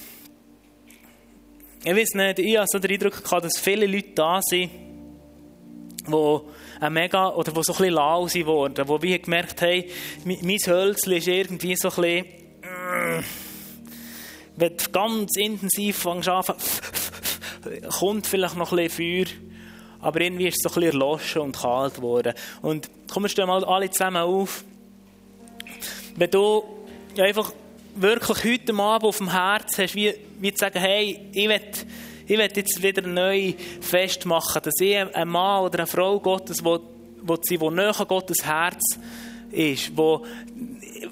Ich 1.83 1.97
weiß 1.97 2.15
nicht, 2.15 2.39
ich 2.39 2.57
habe 2.57 2.67
so 2.71 2.79
den 2.79 2.93
Eindruck 2.93 3.25
gehabt, 3.25 3.45
dass 3.45 3.59
viele 3.59 3.87
Leute 3.87 4.11
da 4.15 4.39
sind, 4.41 4.71
die 6.07 6.41
mega, 6.89 7.31
oder 7.31 7.51
die 7.51 7.61
so 7.65 7.73
ein 7.73 7.77
bisschen 7.77 7.95
lau 7.95 8.29
sind 8.29 8.47
worden, 8.47 8.87
die 8.87 9.03
wie 9.03 9.19
gemerkt 9.19 9.63
haben, 9.63 9.83
mein 10.25 10.59
Hölzchen 10.65 11.13
ist 11.13 11.27
irgendwie 11.27 11.75
so 11.75 11.89
ein 11.89 11.95
bisschen, 11.97 12.27
mm, 12.63 13.25
wenn 14.55 14.77
du 14.77 14.91
ganz 14.93 15.37
intensiv 15.37 15.99
fängst 15.99 16.29
an, 16.29 16.45
kommt 17.99 18.29
vielleicht 18.29 18.57
noch 18.57 18.71
ein 18.71 18.87
bisschen 18.87 19.27
Feuer, 19.27 19.27
aber 19.99 20.21
irgendwie 20.21 20.47
ist 20.47 20.65
es 20.65 20.71
so 20.73 20.79
ein 20.79 20.85
bisschen 20.85 21.01
erloschen 21.01 21.43
und 21.43 21.57
kalt 21.57 21.97
geworden. 21.97 22.33
Und 22.61 22.89
komm, 23.13 23.25
wir 23.25 23.47
mal 23.47 23.65
alle 23.65 23.91
zusammen 23.91 24.23
auf. 24.23 24.63
Wenn 26.15 26.31
du 26.31 26.63
einfach 27.19 27.53
wirklich 27.95 28.45
heute 28.45 28.75
Abend 28.75 29.05
auf 29.05 29.19
dem 29.19 29.31
Herz 29.31 29.79
hast, 29.79 29.95
wie, 29.95 30.15
wie 30.41 30.53
zu 30.53 30.59
sagen, 30.59 30.79
hey, 30.79 31.21
ich 31.33 31.49
will, 31.49 31.61
ich 32.27 32.57
jetzt 32.57 32.83
wieder 32.83 33.03
neu 33.03 33.55
festmachen, 33.81 34.63
dass 34.63 34.81
ich 34.81 34.97
ein 34.97 35.29
Mann 35.29 35.65
oder 35.65 35.81
eine 35.81 35.87
Frau 35.87 36.19
Gottes, 36.21 36.65
wo, 36.65 36.81
wo 37.23 37.37
sie, 37.43 37.61
wo 37.61 37.71
näher 37.71 37.95
Gottes 38.07 38.45
Herz 38.45 38.83
ist, 39.51 39.97
wo 39.97 40.25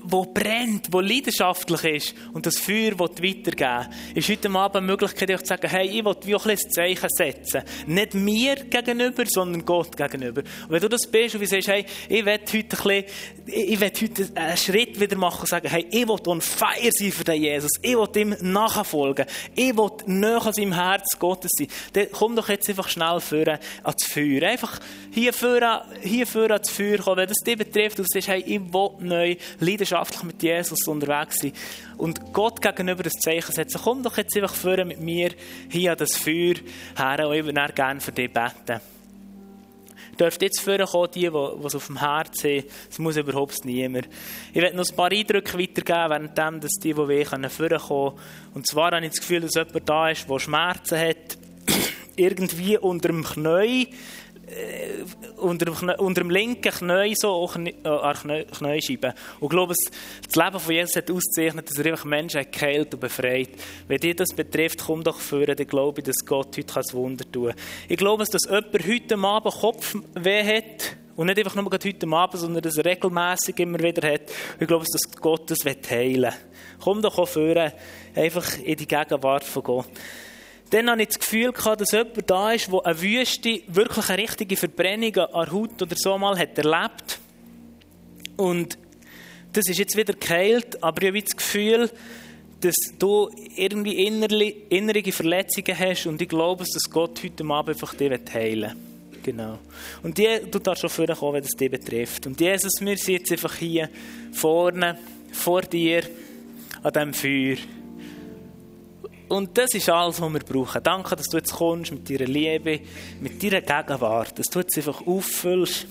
wo 0.05 0.25
brennt, 0.25 0.89
wo 0.91 1.01
leidenschaftlich 1.01 1.85
ist 1.85 2.15
und 2.33 2.47
das 2.47 2.59
Feuer 2.59 2.99
weitergeben 2.99 3.89
ist 4.15 4.29
heute 4.29 4.51
Abend 4.51 4.77
eine 4.77 4.87
Möglichkeit, 4.87 5.31
euch 5.31 5.41
zu 5.41 5.47
sagen, 5.47 5.69
hey, 5.69 5.87
ich 5.87 6.05
will 6.05 6.17
wie 6.25 6.35
auch 6.35 6.47
ein 6.47 6.59
Zeichen 6.59 7.09
setzen. 7.11 7.63
Nicht 7.87 8.15
mir 8.15 8.57
gegenüber, 8.57 9.25
sondern 9.27 9.65
Gott 9.65 9.97
gegenüber. 9.97 10.43
Und 10.43 10.71
wenn 10.71 10.81
du 10.81 10.89
das 10.89 11.07
bist 11.11 11.35
und 11.35 11.47
sagst, 11.47 11.69
hey, 11.69 11.85
ich 12.09 12.25
will 12.25 12.33
heute 12.33 12.57
ein 12.57 12.69
bisschen, 12.69 13.05
ich 13.47 13.81
will 13.81 13.91
heute 13.91 14.29
einen 14.35 14.57
Schritt 14.57 15.01
wieder 15.01 15.17
machen 15.17 15.41
und 15.41 15.49
sagen, 15.49 15.69
hey, 15.69 15.87
ich 15.91 16.07
will 16.07 16.19
on 16.27 16.41
fire 16.41 16.91
sein 16.91 17.13
für 17.13 17.25
den 17.25 17.43
Jesus. 17.43 17.71
Ich 17.83 17.97
will 17.97 18.09
ihm 18.17 18.37
nachfolgen. 18.41 19.27
Ich 19.55 19.77
will 19.77 19.91
näher 20.07 20.45
an 20.45 20.53
seinem 20.53 20.73
Herz 20.73 21.19
Gottes 21.19 21.53
sein. 21.57 21.69
Dann 21.93 22.07
komm 22.13 22.37
doch 22.37 22.49
jetzt 22.49 22.69
einfach 22.69 22.89
schnell 22.89 23.21
führen 23.21 23.59
ans 23.83 24.05
Feuer. 24.05 24.43
Einfach 24.43 24.81
hier 25.11 25.33
führen, 25.33 25.81
hier 26.03 26.27
führen 26.27 26.53
ans 26.53 26.71
Feuer 26.71 26.99
kommen. 26.99 27.19
Wenn 27.19 27.29
das 27.29 27.39
dich 27.45 27.57
betrifft 27.57 27.99
und 27.99 28.07
du 28.09 28.13
sagst, 28.13 28.29
hey, 28.29 28.43
ich 28.47 28.61
will 28.61 28.91
neu 29.01 29.37
leidenschaftlich 29.59 29.90
mit 30.23 30.43
Jesus 30.43 30.87
unterwegs 30.87 31.37
sein 31.41 31.53
und 31.97 32.33
Gott 32.33 32.61
gegenüber 32.61 33.03
das 33.03 33.15
Zeichen 33.15 33.53
setzen. 33.53 33.81
Komm 33.83 34.03
doch 34.03 34.17
jetzt 34.17 34.37
einfach 34.37 34.55
vor 34.55 34.85
mit 34.85 35.01
mir 35.01 35.31
hier 35.69 35.93
an 35.93 35.99
das 35.99 36.17
Feuer 36.17 36.55
her 36.97 37.29
und 37.29 37.35
ich 37.35 37.45
würde 37.45 37.73
gerne 37.73 38.01
für 38.01 38.13
dich 38.13 38.33
beten. 38.33 38.81
Dürft 40.19 40.43
jetzt 40.43 40.61
vorkommen, 40.61 41.09
die, 41.15 41.31
die 41.31 41.67
es 41.67 41.75
auf 41.75 41.87
dem 41.87 41.99
Herzen 41.99 42.51
haben. 42.51 42.65
Es 42.91 42.99
muss 42.99 43.17
überhaupt 43.17 43.65
niemand. 43.65 44.09
Ich 44.53 44.61
werde 44.61 44.77
noch 44.77 44.87
ein 44.87 44.95
paar 44.97 45.11
Eindrücke 45.11 45.59
weitergeben, 45.59 46.11
währenddem, 46.11 46.61
dass 46.61 46.73
die, 46.73 46.93
die 46.93 47.25
können, 47.25 47.49
vorkommen. 47.49 48.19
Und 48.53 48.67
zwar 48.67 48.93
habe 48.93 49.05
ich 49.07 49.13
das 49.13 49.21
Gefühl, 49.21 49.41
dass 49.41 49.55
jemand 49.55 49.89
da 49.89 50.11
ist, 50.11 50.29
der 50.29 50.39
Schmerzen 50.39 50.99
hat. 50.99 51.39
Irgendwie 52.17 52.77
unter 52.77 53.09
dem 53.09 53.25
Knie 53.25 53.89
unter, 55.37 55.65
dem, 55.67 55.75
unter 55.99 56.21
dem 56.23 56.31
linken 56.31 56.73
Knie 56.73 57.15
so 57.17 57.49
äh, 57.57 57.89
an. 57.89 58.17
Und 58.25 58.77
ich 58.81 59.49
glaube, 59.49 59.75
das 60.27 60.37
Leben 60.37 60.61
von 60.61 60.75
Jesus 60.75 60.97
hat 60.97 61.11
ausgezeichnet, 61.11 61.71
dass 61.71 61.79
er 61.79 61.93
einfach 61.93 62.05
Menschen 62.05 62.45
geheilt 62.51 62.95
und 62.95 63.01
befreit. 63.01 63.51
Wenn 63.89 63.99
dir 63.99 64.15
das 64.15 64.35
betrifft, 64.35 64.83
komm 64.85 65.03
doch 65.03 65.19
vor, 65.19 65.47
dann 65.47 65.67
glaube 65.67 66.01
ich, 66.01 66.05
dass 66.05 66.25
Gott 66.27 66.57
heute 66.57 66.77
ein 66.77 66.93
Wunder 66.93 67.31
tun 67.31 67.49
kann. 67.49 67.57
Ich 67.89 67.97
glaube, 67.97 68.25
dass 68.25 68.45
jemand 68.45 68.87
heute 68.87 69.19
Abend 69.19 69.55
Kopfweh 69.55 70.57
hat. 70.57 70.97
Und 71.17 71.27
nicht 71.27 71.39
einfach 71.39 71.55
nur 71.55 71.71
heute 71.71 72.09
Abend, 72.09 72.41
sondern 72.41 72.63
dass 72.63 72.79
er 72.79 72.85
regelmässig 72.87 73.59
immer 73.59 73.79
wieder 73.79 74.11
hat. 74.11 74.23
Ich 74.59 74.67
glaube, 74.67 74.87
dass 74.91 75.21
Gott 75.21 75.51
das 75.51 75.65
heilen 75.67 76.23
will. 76.23 76.33
Komm 76.83 77.03
doch 77.03 77.29
vor, 77.29 77.73
einfach 78.15 78.59
in 78.59 78.77
die 78.77 78.87
Gegenwart 78.87 79.45
von 79.45 79.63
Gott. 79.63 79.91
Dann 80.71 80.89
hatte 80.89 81.03
ich 81.03 81.09
das 81.09 81.19
Gefühl, 81.19 81.53
dass 81.53 81.91
jemand 81.91 82.31
da 82.31 82.53
ist, 82.53 82.71
der 82.71 82.87
eine 82.87 83.01
Wüste, 83.03 83.63
wirklich 83.67 84.09
eine 84.09 84.23
richtige 84.23 84.57
Verbrennung 84.57 85.17
an 85.17 85.45
der 85.47 85.53
Haut 85.53 85.83
oder 85.83 85.97
so 85.97 86.17
mal 86.17 86.39
hat 86.39 86.57
erlebt. 86.59 87.19
Und 88.37 88.79
das 89.53 89.69
ist 89.69 89.79
jetzt 89.79 89.97
wieder 89.97 90.15
geheilt, 90.15 90.83
aber 90.83 91.03
ich 91.03 91.09
habe 91.09 91.23
das 91.23 91.37
Gefühl, 91.37 91.91
dass 92.61 92.77
du 92.99 93.31
irgendwie 93.57 94.07
innere 94.07 95.13
Verletzungen 95.13 95.79
hast 95.79 96.07
und 96.07 96.23
ich 96.23 96.29
glaube, 96.29 96.65
dass 96.65 96.91
Gott 96.91 97.21
heute 97.25 97.45
Abend 97.45 97.71
einfach 97.71 97.95
dich 97.95 98.13
heilen 98.33 98.71
will. 98.71 98.77
Genau. 99.23 99.59
Und 100.03 100.17
die, 100.17 100.29
du 100.51 100.59
darfst 100.59 100.83
schon 100.83 100.91
vorkommen, 100.91 101.35
wenn 101.35 101.45
es 101.45 101.51
dich 101.51 101.71
betrifft. 101.71 102.27
Und 102.27 102.41
Jesus, 102.41 102.73
wir 102.81 102.97
sind 102.97 103.19
jetzt 103.19 103.33
einfach 103.33 103.55
hier 103.55 103.91
vorne, 104.33 104.99
vor 105.33 105.63
dir, 105.63 106.03
an 106.83 106.93
diesem 106.93 107.15
Feuer. 107.15 107.80
Und 109.31 109.57
das 109.57 109.73
ist 109.75 109.89
alles, 109.89 110.21
was 110.21 110.33
wir 110.33 110.41
brauchen. 110.41 110.83
Danke, 110.83 111.15
dass 111.15 111.29
du 111.29 111.37
jetzt 111.37 111.53
kommst 111.53 111.93
mit 111.93 112.11
deiner 112.11 112.27
Liebe, 112.27 112.81
mit 113.21 113.41
deiner 113.41 113.61
Gegenwart, 113.61 114.37
dass 114.37 114.47
du 114.47 114.59
jetzt 114.59 114.77
einfach 114.77 115.07
auffüllst. 115.07 115.87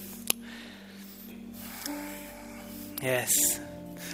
Yes. 3.01 3.61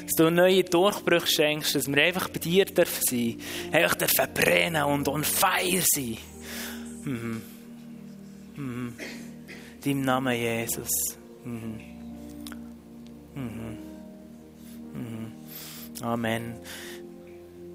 Dass 0.04 0.12
du 0.16 0.30
neue 0.30 0.64
Durchbrüche 0.64 1.26
schenkst, 1.26 1.74
dass 1.74 1.88
wir 1.88 2.04
einfach 2.04 2.30
bei 2.30 2.38
dir 2.38 2.66
dürfen 2.66 3.02
sein 3.10 3.42
einfach 3.72 3.96
dürfen 3.96 4.28
brennen 4.32 4.84
und 4.84 5.08
on 5.08 5.24
fire 5.24 5.84
sein. 5.84 6.18
Mhm. 7.04 7.42
Mhm. 8.56 8.94
Deinem 9.84 10.02
Namen 10.02 10.36
Jesus. 10.36 10.92
Mhm. 11.44 11.82
Mhm. 13.34 13.78
Mhm. 14.94 15.32
Amen. 16.04 16.58